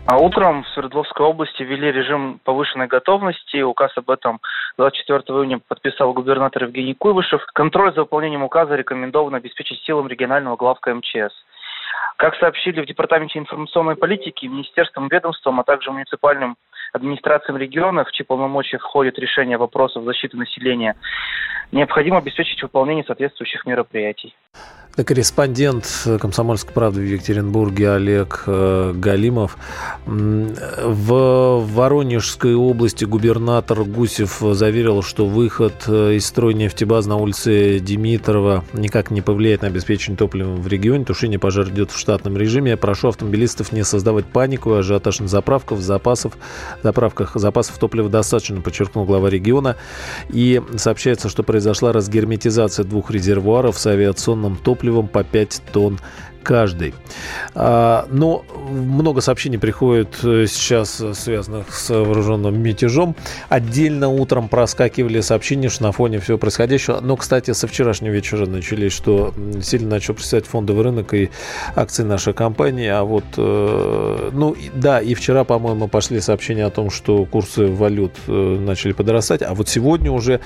А 0.09 0.17
утром 0.19 0.63
в 0.63 0.69
Свердловской 0.69 1.25
области 1.25 1.63
ввели 1.63 1.91
режим 1.91 2.39
повышенной 2.45 2.87
готовности. 2.87 3.61
Указ 3.61 3.91
об 3.97 4.09
этом 4.09 4.39
24 4.77 5.19
июня 5.19 5.59
подписал 5.67 6.13
губернатор 6.13 6.63
Евгений 6.63 6.93
Куйвышев. 6.93 7.45
Контроль 7.47 7.93
за 7.93 8.01
выполнением 8.01 8.41
указа 8.41 8.75
рекомендовано 8.75 9.35
обеспечить 9.35 9.81
силам 9.81 10.07
регионального 10.07 10.55
главка 10.55 10.95
МЧС. 10.95 11.33
Как 12.15 12.35
сообщили 12.37 12.79
в 12.79 12.85
Департаменте 12.85 13.37
информационной 13.37 13.97
политики, 13.97 14.45
Министерством 14.45 15.09
ведомством, 15.09 15.59
а 15.59 15.65
также 15.65 15.91
муниципальным 15.91 16.55
администрациям 16.93 17.57
регионов, 17.57 18.07
в 18.07 18.11
чьи 18.11 18.25
полномочия 18.25 18.77
входит 18.77 19.19
решение 19.19 19.57
вопросов 19.57 20.03
защиты 20.03 20.37
населения, 20.37 20.95
необходимо 21.71 22.17
обеспечить 22.17 22.61
выполнение 22.61 23.03
соответствующих 23.03 23.65
мероприятий. 23.65 24.33
Корреспондент 25.03 25.85
«Комсомольской 26.19 26.73
правды» 26.73 27.01
в 27.01 27.03
Екатеринбурге 27.03 27.91
Олег 27.91 28.45
э, 28.47 28.93
Галимов. 28.95 29.55
В 30.07 31.65
Воронежской 31.71 32.55
области 32.55 33.05
губернатор 33.05 33.83
Гусев 33.83 34.39
заверил, 34.39 35.03
что 35.03 35.27
выход 35.27 35.83
э, 35.87 36.13
из 36.15 36.25
стройнефтебаз 36.25 37.05
на 37.05 37.17
улице 37.17 37.77
Димитрова 37.79 38.63
никак 38.73 39.11
не 39.11 39.21
повлияет 39.21 39.61
на 39.61 39.67
обеспечение 39.67 40.17
топливом 40.17 40.55
в 40.63 40.67
регионе. 40.67 41.05
Тушение 41.05 41.37
пожара 41.37 41.69
идет 41.69 41.91
в 41.91 41.99
штатном 41.99 42.35
режиме. 42.35 42.71
Я 42.71 42.77
прошу 42.77 43.09
автомобилистов 43.09 43.71
не 43.71 43.83
создавать 43.83 44.25
панику 44.25 44.73
и 44.73 44.79
ажиотаж 44.79 45.19
на 45.19 45.27
заправках, 45.27 45.77
запасов, 45.77 46.33
заправках 46.83 47.35
запасов 47.35 47.77
топлива 47.77 48.09
достаточно, 48.09 48.61
подчеркнул 48.61 49.05
глава 49.05 49.29
региона. 49.29 49.75
И 50.29 50.61
сообщается, 50.75 51.29
что 51.29 51.43
произошла 51.43 51.91
разгерметизация 51.91 52.85
двух 52.85 53.11
резервуаров 53.11 53.77
с 53.77 53.87
авиационным 53.87 54.55
топливом 54.55 55.07
по 55.07 55.23
5 55.23 55.61
тонн 55.73 55.99
каждый. 56.47 56.93
А, 57.55 58.07
но 58.09 58.45
много 58.69 59.19
сообщений 59.19 59.59
приходит 59.59 60.19
э, 60.23 60.45
сейчас, 60.47 61.03
связанных 61.13 61.73
с 61.73 61.89
вооруженным 61.89 62.57
мятежом. 62.57 63.17
Отдельно 63.49 64.07
утром 64.07 64.47
проскакивали 64.47 65.19
сообщения, 65.19 65.67
что 65.67 65.83
на 65.83 65.91
фоне 65.91 66.19
всего 66.19 66.37
происходящего. 66.37 67.01
Но, 67.01 67.17
кстати, 67.17 67.51
со 67.51 67.67
вчерашнего 67.67 68.13
вечера 68.13 68.45
начались, 68.45 68.93
что 68.93 69.33
сильно 69.61 69.89
начал 69.89 70.13
представить 70.13 70.45
фондовый 70.45 70.85
рынок 70.85 71.13
и 71.13 71.29
акции 71.75 72.03
нашей 72.03 72.33
компании. 72.33 72.87
А 72.87 73.03
вот, 73.03 73.25
э, 73.35 74.29
ну, 74.31 74.55
да, 74.73 75.01
и 75.01 75.15
вчера, 75.15 75.43
по-моему, 75.43 75.89
пошли 75.89 76.21
сообщения 76.21 76.65
о 76.65 76.69
том, 76.69 76.91
что 76.91 77.25
курсы 77.25 77.67
валют 77.67 78.13
э, 78.27 78.31
начали 78.31 78.93
подрастать. 78.93 79.41
А 79.41 79.53
вот 79.53 79.67
сегодня 79.67 80.13
уже 80.13 80.39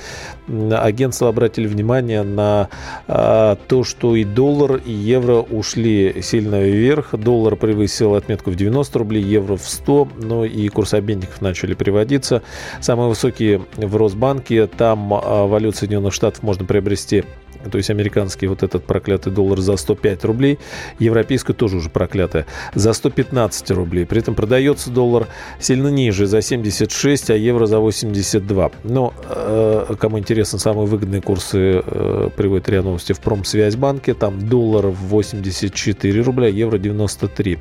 агентства 0.48 1.28
обратили 1.28 1.68
внимание 1.68 2.24
на 2.24 2.68
а, 3.06 3.56
то, 3.68 3.84
что 3.84 4.16
и 4.16 4.24
доллар, 4.24 4.80
и 4.84 4.90
евро 4.90 5.36
ушли 5.36 5.91
сильно 6.22 6.62
вверх. 6.62 7.14
Доллар 7.14 7.56
превысил 7.56 8.14
отметку 8.14 8.50
в 8.50 8.56
90 8.56 8.98
рублей, 8.98 9.22
евро 9.22 9.56
в 9.56 9.68
100, 9.68 10.08
но 10.18 10.44
и 10.44 10.68
курсы 10.68 10.96
обменников 10.96 11.40
начали 11.40 11.74
приводиться. 11.74 12.42
Самые 12.80 13.08
высокие 13.08 13.62
в 13.76 13.96
Росбанке, 13.96 14.66
там 14.66 15.12
а, 15.14 15.46
валют 15.46 15.76
Соединенных 15.76 16.12
Штатов 16.12 16.42
можно 16.42 16.64
приобрести 16.64 17.24
то 17.70 17.78
есть 17.78 17.90
американский 17.90 18.46
вот 18.46 18.62
этот 18.62 18.84
проклятый 18.84 19.32
доллар 19.32 19.60
за 19.60 19.76
105 19.76 20.24
рублей, 20.24 20.58
европейскую 20.98 21.54
тоже 21.54 21.76
уже 21.76 21.90
проклятая, 21.90 22.46
за 22.74 22.92
115 22.92 23.70
рублей. 23.72 24.06
При 24.06 24.20
этом 24.20 24.34
продается 24.34 24.90
доллар 24.90 25.28
сильно 25.60 25.88
ниже, 25.88 26.26
за 26.26 26.42
76, 26.42 27.30
а 27.30 27.34
евро 27.34 27.66
за 27.66 27.78
82. 27.78 28.70
Но 28.84 29.12
э, 29.28 29.94
кому 29.98 30.18
интересно, 30.18 30.58
самые 30.58 30.86
выгодные 30.86 31.20
курсы 31.20 31.82
э, 31.84 32.30
приводят 32.36 32.68
РИА 32.68 32.82
Новости 32.82 33.12
в 33.12 33.20
Промсвязьбанке. 33.20 34.14
Там 34.14 34.48
доллар 34.48 34.86
84 34.86 36.22
рубля, 36.22 36.48
евро 36.48 36.78
93. 36.78 37.58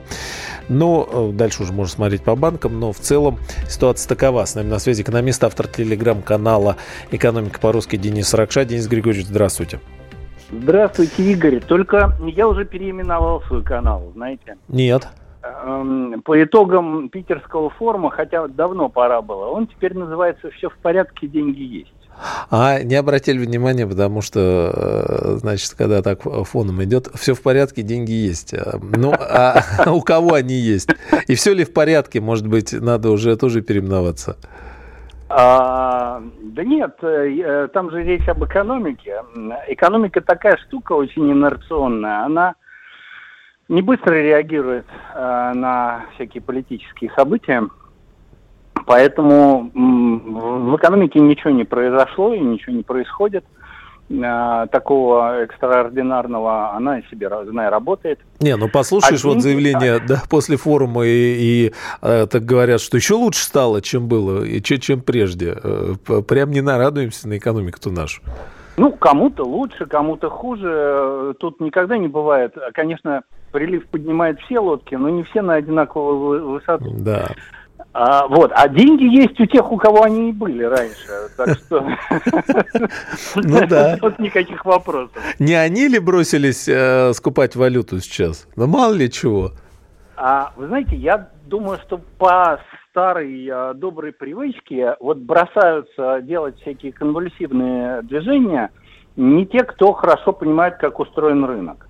Но 0.70 1.10
э, 1.12 1.32
дальше 1.34 1.64
уже 1.64 1.74
можно 1.74 1.94
смотреть 1.94 2.24
по 2.24 2.36
банкам, 2.36 2.80
но 2.80 2.94
в 2.94 3.00
целом 3.00 3.40
ситуация 3.70 4.08
такова. 4.08 4.46
С 4.46 4.56
нами 4.56 4.70
на 4.70 4.80
связи 4.80 5.02
экономист, 5.02 5.44
автор 5.44 5.68
телеграм-канала 5.68 6.78
«Экономика 7.12 7.60
по-русски» 7.60 7.98
Денис 7.98 8.34
Ракша. 8.34 8.66
Денис 8.66 8.88
Григорьевич, 8.88 9.28
здравствуйте. 9.28 9.81
Здравствуйте, 10.52 11.24
Игорь. 11.32 11.62
Только 11.62 12.14
я 12.26 12.48
уже 12.48 12.66
переименовал 12.66 13.42
свой 13.44 13.64
канал, 13.64 14.12
знаете? 14.16 14.58
Нет. 14.68 15.08
Эм, 15.44 16.22
по 16.24 16.42
итогам 16.44 17.10
питерского 17.10 17.70
форума, 17.70 18.12
хотя 18.12 18.48
давно 18.48 18.90
пора 18.90 19.22
было, 19.22 19.46
он 19.48 19.68
теперь 19.68 19.98
называется 19.98 20.52
«Все 20.52 20.70
в 20.70 20.78
порядке, 20.78 21.28
деньги 21.28 21.62
есть». 21.62 21.94
А 22.52 22.84
не 22.84 22.96
обратили 22.96 23.44
внимания, 23.44 23.88
потому 23.88 24.22
что, 24.22 24.72
э, 24.76 25.38
значит, 25.38 25.74
когда 25.76 26.04
так 26.04 26.22
фоном 26.22 26.84
идет, 26.84 27.08
все 27.16 27.34
в 27.34 27.42
порядке, 27.42 27.82
деньги 27.82 28.12
есть. 28.12 28.54
Э, 28.54 28.78
ну, 28.82 29.14
а 29.14 29.64
у 29.88 30.02
кого 30.02 30.34
они 30.34 30.56
есть? 30.56 30.90
И 31.28 31.36
все 31.36 31.54
ли 31.54 31.64
в 31.64 31.74
порядке? 31.74 32.20
Может 32.20 32.48
быть, 32.48 32.74
надо 32.74 33.10
уже 33.10 33.36
тоже 33.38 33.62
переименоваться? 33.62 34.38
А, 35.34 36.22
да 36.42 36.64
нет, 36.64 36.98
э, 37.04 37.70
там 37.74 37.90
же 37.90 38.04
речь 38.04 38.28
об 38.28 38.44
экономике. 38.44 39.24
Экономика 39.68 40.20
такая 40.20 40.58
штука 40.58 40.92
очень 40.92 41.32
инерционная. 41.32 42.26
Она 42.26 42.56
не 43.70 43.82
быстро 43.82 44.14
реагирует 44.14 44.86
э, 45.16 45.52
на 45.56 46.06
всякие 46.16 46.42
политические 46.42 47.12
события. 47.16 47.66
Поэтому 48.86 49.72
в 49.74 50.76
экономике 50.76 51.20
ничего 51.20 51.52
не 51.52 51.64
произошло 51.64 52.34
и 52.34 52.40
ничего 52.40 52.76
не 52.76 52.84
происходит 52.84 53.46
э, 53.46 53.61
такого 54.72 55.44
экстраординарного, 55.44 56.74
она 56.74 57.02
себе, 57.10 57.30
знаю, 57.50 57.72
работает. 57.72 58.20
Не, 58.40 58.56
ну 58.58 58.70
послушаешь 58.70 59.24
а 59.24 59.28
вот 59.28 59.42
заявление 59.42 60.00
да, 60.00 60.22
после 60.30 60.58
форума 60.58 61.06
и, 61.06 61.68
и 61.68 61.74
э, 62.02 62.28
так 62.28 62.44
говорят, 62.44 62.82
что 62.82 62.98
еще 62.98 63.16
лучше 63.16 63.44
стало, 63.44 63.82
чем 63.82 64.08
было, 64.08 64.44
и 64.44 64.62
чем, 64.62 64.80
чем 64.80 65.02
прежде. 65.02 65.56
Э, 65.64 65.96
прям 66.28 66.52
не 66.52 66.62
нарадуемся 66.62 67.28
на 67.28 67.38
экономику-то 67.38 67.92
нашу. 67.92 68.22
Ну, 68.78 68.92
кому-то 68.92 69.44
лучше, 69.44 69.86
кому-то 69.86 70.30
хуже. 70.30 71.36
Тут 71.40 71.60
никогда 71.60 71.98
не 71.98 72.08
бывает. 72.08 72.56
Конечно, 72.74 73.24
прилив 73.52 73.86
поднимает 73.88 74.40
все 74.42 74.60
лодки, 74.60 74.96
но 74.96 75.10
не 75.10 75.24
все 75.24 75.42
на 75.42 75.56
одинаковую 75.56 76.50
высоту. 76.52 76.86
Да. 76.98 77.32
А, 77.94 78.26
вот, 78.28 78.52
а 78.56 78.70
деньги 78.70 79.04
есть 79.04 79.38
у 79.40 79.46
тех, 79.46 79.70
у 79.70 79.78
кого 79.78 80.04
они 80.04 80.30
и 80.30 80.34
были 80.34 80.64
раньше, 80.64 81.30
так 81.36 81.50
что 81.66 81.86
ну 83.36 83.68
да, 83.68 83.98
тут 84.02 84.18
никаких 84.20 84.64
вопросов. 84.64 85.18
Не 85.40 85.56
они 85.56 85.90
ли 85.90 86.00
бросились 86.00 86.70
э, 86.70 87.12
скупать 87.14 87.56
валюту 87.56 88.00
сейчас? 88.00 88.48
Ну 88.56 88.68
мало 88.68 88.94
ли 88.94 89.12
чего. 89.12 89.52
А 90.16 90.54
вы 90.56 90.68
знаете, 90.68 90.96
я 90.96 91.30
думаю, 91.46 91.80
что 91.86 92.00
по 92.18 92.62
старой 92.90 93.46
э, 93.46 93.74
доброй 93.74 94.14
привычке 94.14 94.96
вот 95.02 95.18
бросаются 95.18 96.22
делать 96.22 96.60
всякие 96.62 96.94
конвульсивные 96.94 98.04
движения 98.04 98.72
не 99.18 99.46
те, 99.46 99.64
кто 99.64 99.92
хорошо 99.92 100.32
понимает, 100.32 100.78
как 100.78 101.00
устроен 101.00 101.44
рынок. 101.44 101.90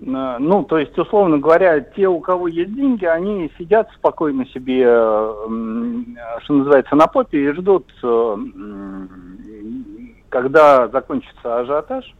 Э, 0.00 0.36
ну, 0.38 0.64
то 0.64 0.78
есть, 0.78 0.96
условно 0.98 1.38
говоря, 1.38 1.80
те, 1.80 2.06
у 2.08 2.20
кого 2.20 2.48
есть 2.48 2.74
деньги, 2.74 3.04
они 3.04 3.50
сидят 3.58 3.90
спокойно 3.94 4.46
себе, 4.46 4.84
что 4.84 6.54
называется, 6.54 6.94
на 6.96 7.06
попе 7.06 7.38
и 7.38 7.52
ждут, 7.52 7.86
э, 8.02 8.36
когда 10.28 10.88
закончится 10.88 11.60
ажиотаж, 11.60 12.14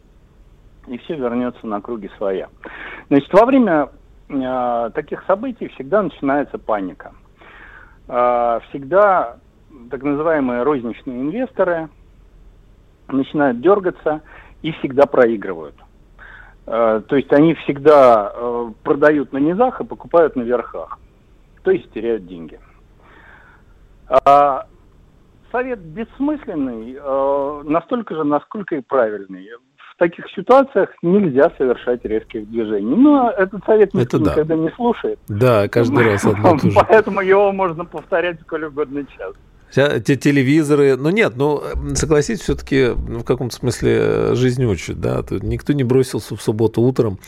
и 0.87 0.97
все 0.99 1.15
вернется 1.15 1.67
на 1.67 1.81
круги 1.81 2.09
своя. 2.17 2.49
Значит, 3.09 3.31
во 3.33 3.45
время 3.45 3.89
э, 4.29 4.89
таких 4.93 5.23
событий 5.25 5.67
всегда 5.69 6.03
начинается 6.03 6.57
паника. 6.57 7.13
Всегда 8.69 9.35
так 9.91 10.01
называемые 10.01 10.63
розничные 10.63 11.23
инвесторы 11.23 11.89
начинают 13.09 13.59
дергаться 13.59 14.21
и 14.61 14.71
всегда 14.71 15.05
проигрывают. 15.07 15.75
Э, 16.67 17.01
то 17.07 17.15
есть 17.15 17.31
они 17.31 17.53
всегда 17.55 18.31
э, 18.35 18.71
продают 18.83 19.31
на 19.31 19.37
низах 19.37 19.79
и 19.79 19.85
покупают 19.85 20.35
на 20.35 20.41
верхах. 20.41 20.99
То 21.63 21.71
есть 21.71 21.89
теряют 21.93 22.27
деньги. 22.27 22.59
А 24.09 24.67
совет 25.51 25.79
бессмысленный 25.79 26.97
э, 26.99 27.61
настолько 27.63 28.15
же, 28.15 28.25
насколько 28.25 28.75
и 28.75 28.81
правильный. 28.81 29.47
В 29.77 29.97
таких 29.97 30.29
ситуациях 30.35 30.89
нельзя 31.01 31.51
совершать 31.57 32.03
резких 32.03 32.49
движений. 32.49 32.95
Но 32.95 33.31
этот 33.31 33.63
совет 33.65 33.93
никто 33.93 34.19
да. 34.19 34.31
никогда 34.31 34.55
не 34.55 34.69
слушает. 34.71 35.19
Да, 35.29 35.69
каждый 35.69 36.05
раз 36.05 36.25
одно 36.25 36.57
то 36.57 36.69
же. 36.69 36.71
Поэтому 36.75 37.21
его 37.21 37.51
можно 37.53 37.85
повторять 37.85 38.41
сколь 38.41 38.65
угодно 38.65 39.05
час. 39.17 39.33
Те 39.73 40.15
телевизоры, 40.15 40.95
ну 40.95 41.09
нет, 41.09 41.33
ну 41.35 41.61
согласитесь, 41.95 42.41
все-таки 42.41 42.93
ну, 42.95 43.19
в 43.19 43.23
каком-то 43.23 43.53
смысле 43.53 43.97
э, 43.99 44.35
жизнь 44.35 44.63
учит, 44.63 45.01
да, 45.01 45.21
Тут 45.23 45.43
никто 45.43 45.73
не 45.73 45.83
бросился 45.83 46.37
в 46.37 46.41
субботу 46.41 46.81
утром 46.81 47.19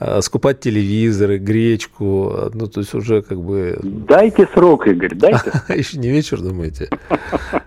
э, 0.00 0.22
скупать 0.22 0.60
телевизоры, 0.60 1.36
гречку, 1.36 2.50
ну 2.54 2.68
то 2.68 2.80
есть 2.80 2.94
уже 2.94 3.20
как 3.20 3.38
бы... 3.38 3.78
Дайте 3.82 4.48
срок, 4.54 4.86
Игорь, 4.86 5.14
дайте. 5.14 5.52
Еще 5.68 5.98
не 5.98 6.08
вечер, 6.08 6.40
думаете? 6.40 6.88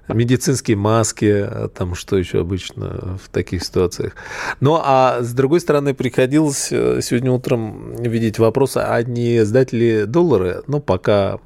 Медицинские 0.07 0.77
маски, 0.77 1.47
там 1.75 1.93
что 1.93 2.17
еще 2.17 2.41
обычно 2.41 3.19
в 3.23 3.29
таких 3.29 3.63
ситуациях. 3.63 4.13
Ну 4.61 4.79
а 4.83 5.19
с 5.21 5.31
другой 5.33 5.59
стороны, 5.59 5.93
приходилось 5.93 6.69
э, 6.71 7.01
сегодня 7.01 7.31
утром 7.31 7.95
видеть 7.97 8.39
вопрос, 8.39 8.77
а 8.77 9.01
не 9.03 9.45
сдать 9.45 9.73
ли 9.73 10.05
доллары? 10.05 10.63
Ну 10.65 10.79
пока, 10.79 11.39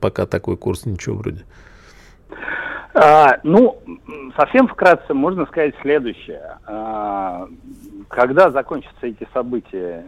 пока 0.00 0.24
такой 0.24 0.56
курс 0.56 0.86
ничего 0.86 1.16
вроде. 1.16 1.44
А, 3.00 3.38
ну, 3.44 3.78
совсем 4.36 4.66
вкратце 4.66 5.14
можно 5.14 5.46
сказать 5.46 5.74
следующее. 5.82 6.58
А, 6.66 7.46
когда 8.08 8.50
закончатся 8.50 9.06
эти 9.06 9.26
события, 9.32 10.06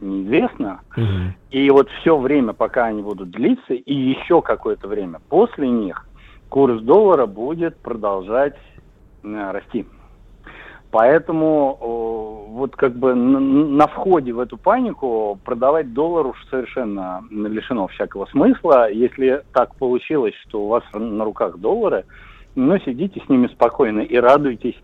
неизвестно. 0.00 0.80
Угу. 0.96 1.34
И 1.50 1.70
вот 1.70 1.90
все 2.00 2.16
время, 2.16 2.54
пока 2.54 2.86
они 2.86 3.02
будут 3.02 3.30
длиться, 3.30 3.74
и 3.74 3.94
еще 3.94 4.40
какое-то 4.40 4.88
время 4.88 5.20
после 5.28 5.68
них, 5.68 6.06
курс 6.48 6.80
доллара 6.80 7.26
будет 7.26 7.76
продолжать 7.76 8.56
э, 9.22 9.50
расти. 9.50 9.84
Поэтому 10.90 11.76
вот 12.50 12.74
как 12.74 12.96
бы 12.96 13.14
на 13.14 13.86
входе 13.86 14.32
в 14.32 14.40
эту 14.40 14.56
панику 14.56 15.38
продавать 15.44 15.92
доллар 15.92 16.26
уж 16.26 16.36
совершенно 16.50 17.22
лишено 17.30 17.86
всякого 17.86 18.26
смысла. 18.26 18.90
Если 18.90 19.42
так 19.52 19.76
получилось, 19.76 20.34
что 20.48 20.62
у 20.62 20.68
вас 20.68 20.82
на 20.92 21.24
руках 21.24 21.58
доллары, 21.58 22.06
ну, 22.54 22.78
сидите 22.80 23.22
с 23.24 23.28
ними 23.28 23.48
спокойно 23.48 24.00
и 24.00 24.16
радуйтесь, 24.16 24.76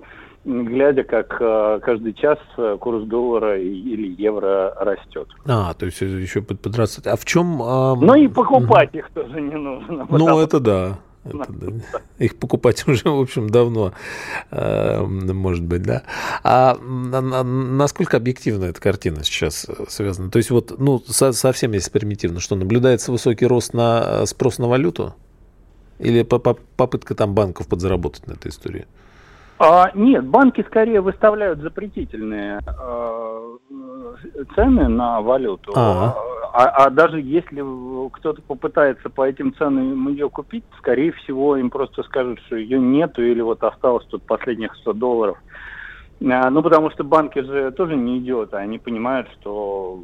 глядя, 0.45 1.03
как 1.03 1.37
э, 1.41 1.81
каждый 1.83 2.15
час 2.15 2.39
э, 2.57 2.77
курс 2.81 3.05
доллара 3.05 3.61
или 3.61 4.15
евро 4.21 4.75
растет. 4.77 5.29
А, 5.47 5.75
то 5.75 5.87
есть 5.87 6.01
еще 6.01 6.43
под, 6.43 6.61
подрастет. 6.61 7.07
А 7.07 7.17
в 7.17 7.25
чем... 7.25 7.61
А... 7.63 7.97
Ну 7.97 8.15
и 8.15 8.29
покупать 8.29 8.95
их 8.95 9.11
тоже 9.11 9.41
не 9.41 9.57
нужно. 9.57 10.07
Ну, 10.09 10.39
это 10.39 10.61
да. 10.61 10.99
Это, 11.25 11.53
да. 11.53 12.01
Их 12.19 12.37
покупать 12.37 12.85
уже, 12.89 13.11
в 13.11 13.21
общем, 13.21 13.51
давно, 13.51 13.93
э, 14.51 15.03
может 15.03 15.65
быть, 15.65 15.83
да. 15.83 16.03
А 16.45 16.77
насколько 16.77 18.17
объективна 18.17 18.67
эта 18.67 18.81
картина 18.81 19.25
сейчас 19.25 19.67
связана? 19.89 20.31
То 20.31 20.39
есть 20.39 20.51
вот, 20.51 20.79
ну, 20.79 21.01
совсем 21.07 21.73
если 21.73 21.91
примитивно, 21.91 22.41
что 22.41 22.55
наблюдается 22.55 23.13
высокий 23.13 23.47
рост 23.47 23.75
на 23.75 24.25
спрос 24.27 24.59
на 24.59 24.69
валюту? 24.69 25.15
Или 25.99 26.23
попытка 26.23 27.15
там 27.15 27.35
банков 27.35 27.69
подзаработать 27.69 28.27
на 28.27 28.33
этой 28.33 28.51
истории? 28.51 28.87
А, 29.59 29.91
нет, 29.95 30.25
банки 30.27 30.63
скорее 30.67 31.01
выставляют 31.01 31.61
запретительные 31.61 32.61
э, 32.67 33.57
цены 34.55 34.89
на 34.89 35.23
валюту. 35.23 35.73
А, 35.75 36.15
а, 36.53 36.91
даже 36.91 37.21
если 37.21 37.63
кто-то 38.11 38.43
попытается 38.43 39.09
по 39.09 39.27
этим 39.27 39.55
ценам 39.55 40.09
ее 40.09 40.29
купить, 40.29 40.65
скорее 40.79 41.13
всего, 41.13 41.57
им 41.57 41.71
просто 41.71 42.03
скажут, 42.03 42.39
что 42.47 42.57
ее 42.57 42.79
нету 42.79 43.23
или 43.23 43.41
вот 43.41 43.63
осталось 43.63 44.05
тут 44.07 44.23
последних 44.25 44.75
100 44.77 44.93
долларов. 44.93 45.39
А, 46.23 46.51
ну, 46.51 46.63
потому 46.63 46.91
что 46.91 47.05
банки 47.05 47.39
же 47.39 47.71
тоже 47.73 47.97
не 47.97 48.19
идиоты, 48.19 48.57
они 48.57 48.79
понимают, 48.79 49.29
что 49.41 50.01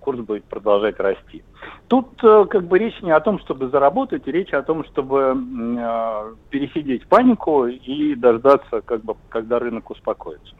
курс 0.00 0.20
будет 0.20 0.44
продолжать 0.44 0.98
расти. 0.98 1.42
Тут 1.88 2.08
э, 2.24 2.46
как 2.50 2.66
бы 2.66 2.78
речь 2.78 3.00
не 3.02 3.12
о 3.12 3.20
том, 3.20 3.38
чтобы 3.40 3.68
заработать, 3.68 4.26
речь 4.26 4.52
о 4.52 4.62
том, 4.62 4.84
чтобы 4.84 5.36
э, 5.36 6.34
пересидеть 6.50 7.06
панику 7.06 7.66
и 7.66 8.14
дождаться, 8.14 8.80
как 8.80 9.04
бы, 9.04 9.14
когда 9.28 9.58
рынок 9.58 9.90
успокоится. 9.90 10.54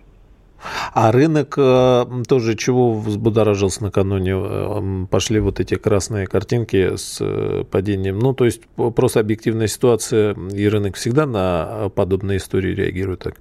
А 0.92 1.11
рынок 1.11 1.55
э, 1.57 2.05
тоже 2.29 2.55
чего 2.55 2.94
взбудоражился 2.94 3.83
накануне? 3.83 4.35
Э, 4.37 5.07
пошли 5.11 5.40
вот 5.40 5.59
эти 5.59 5.76
красные 5.76 6.26
картинки 6.26 6.96
с 6.96 7.22
падением. 7.70 8.18
Ну, 8.18 8.35
то 8.35 8.44
есть 8.44 8.62
просто 8.94 9.20
объективная 9.20 9.68
ситуация, 9.68 10.35
и 10.35 10.68
рынок 10.68 10.96
всегда 10.96 11.26
на 11.26 11.88
подобные 11.94 12.38
истории 12.38 12.74
реагирует 12.74 13.20
так? 13.20 13.35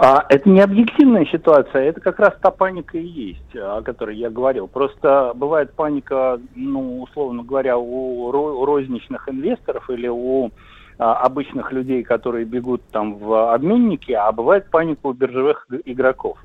А, 0.00 0.24
это 0.28 0.48
не 0.48 0.60
объективная 0.60 1.26
ситуация, 1.26 1.82
это 1.82 2.00
как 2.00 2.20
раз 2.20 2.32
та 2.40 2.52
паника 2.52 2.96
и 2.96 3.04
есть, 3.04 3.56
о 3.56 3.82
которой 3.82 4.16
я 4.16 4.30
говорил. 4.30 4.68
Просто 4.68 5.32
бывает 5.34 5.72
паника, 5.72 6.38
ну, 6.54 7.02
условно 7.02 7.42
говоря, 7.42 7.76
у 7.76 8.30
розничных 8.64 9.28
инвесторов 9.28 9.90
или 9.90 10.06
у 10.06 10.52
а, 10.98 11.14
обычных 11.14 11.72
людей, 11.72 12.04
которые 12.04 12.44
бегут 12.44 12.80
там 12.92 13.16
в 13.16 13.52
обменники, 13.52 14.12
а 14.12 14.30
бывает 14.30 14.70
паника 14.70 15.08
у 15.08 15.12
биржевых 15.12 15.66
игроков. 15.84 16.38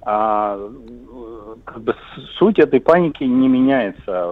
А, 0.00 0.58
как 1.64 1.82
бы 1.82 1.94
суть 2.36 2.58
этой 2.58 2.80
паники 2.80 3.22
не 3.22 3.46
меняется 3.46 4.28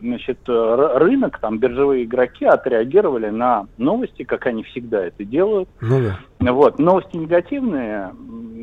значит, 0.00 0.38
э, 0.48 0.98
рынок, 0.98 1.38
там 1.40 1.58
биржевые 1.58 2.04
игроки 2.04 2.44
отреагировали 2.44 3.30
на 3.30 3.66
новости, 3.78 4.24
как 4.24 4.46
они 4.46 4.62
всегда 4.64 5.06
это 5.06 5.24
делают. 5.24 5.68
Ну 5.80 6.00
да. 6.00 6.52
Вот, 6.52 6.78
новости 6.78 7.16
негативные, 7.16 8.12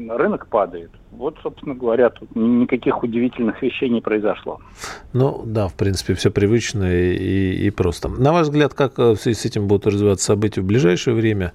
рынок 0.09 0.47
падает. 0.47 0.91
Вот, 1.11 1.35
собственно 1.41 1.73
говоря, 1.73 2.09
тут 2.09 2.35
никаких 2.35 3.01
удивительных 3.01 3.61
вещей 3.61 3.89
не 3.89 4.01
произошло. 4.01 4.59
Ну, 5.13 5.41
да, 5.45 5.67
в 5.67 5.73
принципе, 5.73 6.13
все 6.13 6.29
привычно 6.29 6.93
и, 6.93 7.67
и 7.67 7.69
просто. 7.71 8.09
На 8.09 8.31
ваш 8.31 8.43
взгляд, 8.43 8.73
как 8.73 8.99
э, 8.99 9.11
в 9.11 9.15
связи 9.15 9.39
с 9.39 9.45
этим 9.45 9.67
будут 9.67 9.87
развиваться 9.87 10.25
события 10.25 10.61
в 10.61 10.65
ближайшее 10.65 11.15
время? 11.15 11.53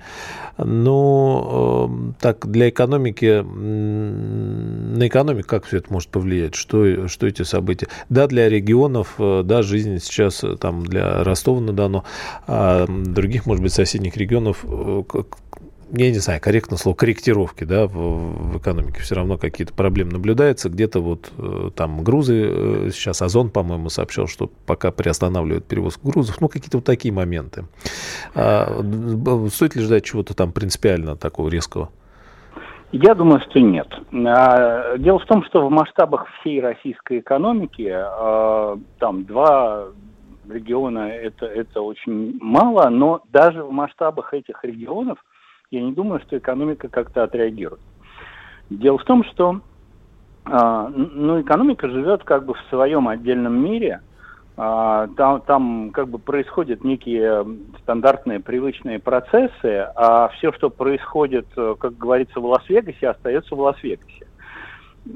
Ну, 0.58 2.14
так, 2.20 2.46
для 2.46 2.68
экономики, 2.68 3.42
на 5.02 5.08
экономику 5.08 5.48
как 5.48 5.64
все 5.64 5.78
это 5.78 5.92
может 5.92 6.08
повлиять? 6.10 6.54
Что, 6.54 7.08
что 7.08 7.26
эти 7.26 7.42
события? 7.42 7.88
Да, 8.08 8.28
для 8.28 8.48
регионов, 8.48 9.14
э, 9.18 9.42
да, 9.44 9.62
жизнь 9.62 9.98
сейчас 9.98 10.44
там 10.60 10.86
для 10.86 11.24
Ростова-на-Дону, 11.24 12.04
а 12.46 12.86
других, 12.86 13.46
может 13.46 13.62
быть, 13.62 13.72
соседних 13.72 14.16
регионов 14.16 14.64
я 15.94 16.10
не 16.10 16.18
знаю, 16.18 16.40
корректно 16.40 16.78
слово, 16.78 16.96
корректировки, 16.96 17.64
да, 17.64 17.86
в, 17.86 17.92
в 17.92 18.58
экономике 18.58 19.00
все 19.00 19.14
равно 19.14 19.36
какие-то 19.36 19.74
проблемы 19.74 20.12
наблюдаются. 20.12 20.70
Где-то 20.70 21.00
вот 21.00 21.30
э, 21.36 21.70
там 21.76 22.02
грузы, 22.02 22.46
э, 22.46 22.90
сейчас 22.94 23.20
Озон, 23.20 23.50
по-моему, 23.50 23.90
сообщал, 23.90 24.26
что 24.26 24.50
пока 24.64 24.90
приостанавливают 24.90 25.66
перевозку 25.66 26.08
грузов, 26.08 26.40
ну, 26.40 26.48
какие-то 26.48 26.78
вот 26.78 26.86
такие 26.86 27.12
моменты. 27.12 27.66
А, 28.34 28.82
стоит 29.52 29.76
ли 29.76 29.82
ждать 29.82 30.04
чего-то 30.04 30.32
там 30.32 30.52
принципиально 30.52 31.14
такого 31.16 31.50
резкого? 31.50 31.90
Я 32.92 33.14
думаю, 33.14 33.40
что 33.40 33.60
нет. 33.60 33.88
А, 34.12 34.96
дело 34.98 35.18
в 35.18 35.26
том, 35.26 35.44
что 35.44 35.66
в 35.66 35.70
масштабах 35.70 36.28
всей 36.40 36.60
российской 36.60 37.20
экономики 37.20 37.90
а, 37.92 38.78
там 38.98 39.24
два 39.24 39.86
региона 40.48 41.08
это, 41.08 41.46
это 41.46 41.80
очень 41.80 42.38
мало, 42.40 42.88
но 42.90 43.22
даже 43.32 43.62
в 43.64 43.72
масштабах 43.72 44.34
этих 44.34 44.62
регионов– 44.64 45.18
я 45.72 45.80
не 45.80 45.92
думаю, 45.92 46.20
что 46.20 46.36
экономика 46.36 46.88
как-то 46.88 47.24
отреагирует. 47.24 47.80
Дело 48.68 48.98
в 48.98 49.04
том, 49.04 49.24
что 49.24 49.60
э, 50.44 50.88
ну, 50.94 51.40
экономика 51.40 51.88
живет 51.88 52.24
как 52.24 52.44
бы 52.44 52.52
в 52.52 52.60
своем 52.68 53.08
отдельном 53.08 53.58
мире. 53.58 54.02
Э, 54.56 55.08
там, 55.16 55.40
там 55.42 55.90
как 55.92 56.08
бы 56.08 56.18
происходят 56.18 56.84
некие 56.84 57.46
стандартные 57.82 58.40
привычные 58.40 58.98
процессы, 58.98 59.86
а 59.96 60.28
все, 60.28 60.52
что 60.52 60.70
происходит, 60.70 61.46
э, 61.56 61.74
как 61.78 61.96
говорится, 61.96 62.40
в 62.40 62.46
Лас-Вегасе, 62.46 63.08
остается 63.08 63.54
в 63.54 63.60
Лас-Вегасе. 63.60 64.26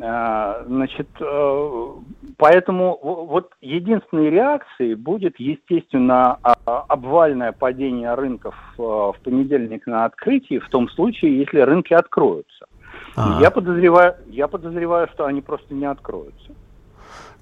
А, 0.02 0.64
значит, 0.66 1.08
э, 1.20 1.88
поэтому 2.36 2.98
вот 3.02 3.52
единственной 3.60 4.30
реакцией 4.30 4.94
будет, 4.94 5.38
естественно, 5.38 6.38
а, 6.42 6.56
обвальное 6.88 7.52
падение 7.52 8.12
рынков 8.14 8.56
э, 8.78 8.82
в 8.82 9.14
понедельник 9.22 9.86
на 9.86 10.04
открытии, 10.04 10.58
в 10.58 10.68
том 10.70 10.88
случае, 10.88 11.38
если 11.38 11.60
рынки 11.60 11.94
откроются. 11.94 12.66
А-а-а. 13.14 13.40
Я 13.40 13.50
подозреваю, 13.52 14.16
я 14.26 14.48
подозреваю, 14.48 15.08
что 15.14 15.24
они 15.24 15.40
просто 15.40 15.72
не 15.72 15.86
откроются. 15.86 16.52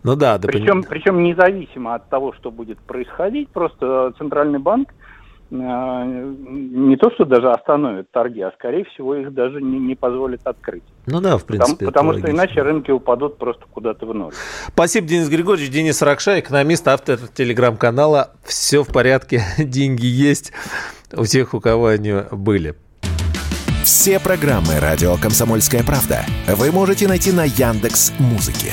Ну 0.05 0.15
да, 0.17 0.39
да 0.39 0.47
причем, 0.47 0.67
понятно. 0.67 0.91
причем 0.91 1.23
независимо 1.25 1.95
от 1.95 2.09
того, 2.09 2.33
что 2.35 2.51
будет 2.51 2.79
происходить, 2.79 3.49
просто 3.49 4.13
центральный 4.19 4.61
банк 4.61 4.91
Э, 5.51 6.35
не 6.49 6.97
то, 6.97 7.11
что 7.13 7.25
даже 7.25 7.51
остановят 7.51 8.11
торги, 8.11 8.41
а 8.41 8.51
скорее 8.53 8.85
всего 8.87 9.15
их 9.15 9.33
даже 9.33 9.61
не, 9.61 9.79
не 9.79 9.95
позволят 9.95 10.41
открыть. 10.45 10.83
Ну 11.07 11.21
да, 11.21 11.37
в 11.37 11.45
принципе. 11.45 11.87
Потому, 11.87 12.11
потому 12.11 12.19
что 12.19 12.31
иначе 12.31 12.63
рынки 12.63 12.91
упадут 12.91 13.39
просто 13.39 13.65
куда-то 13.71 14.07
в 14.07 14.15
ноль. 14.15 14.33
Спасибо, 14.69 15.07
Денис 15.07 15.29
Григорьевич. 15.29 15.71
Денис 15.71 16.01
Ракша, 16.03 16.41
экономист, 16.41 16.89
автор 16.89 17.19
телеграм-канала 17.19 18.33
«Все 18.43 18.83
в 18.83 18.93
порядке, 18.93 19.43
деньги 19.59 20.07
есть» 20.07 20.53
у 21.13 21.23
всех, 21.23 21.55
у 21.55 21.61
кого 21.61 21.87
они 21.87 22.15
были. 22.33 22.75
Все 23.85 24.19
программы 24.19 24.81
«Радио 24.81 25.15
Комсомольская 25.17 25.85
правда» 25.85 26.25
вы 26.49 26.73
можете 26.73 27.07
найти 27.07 27.33
на 27.33 27.45
Яндекс 27.45 28.13
Музыке. 28.19 28.73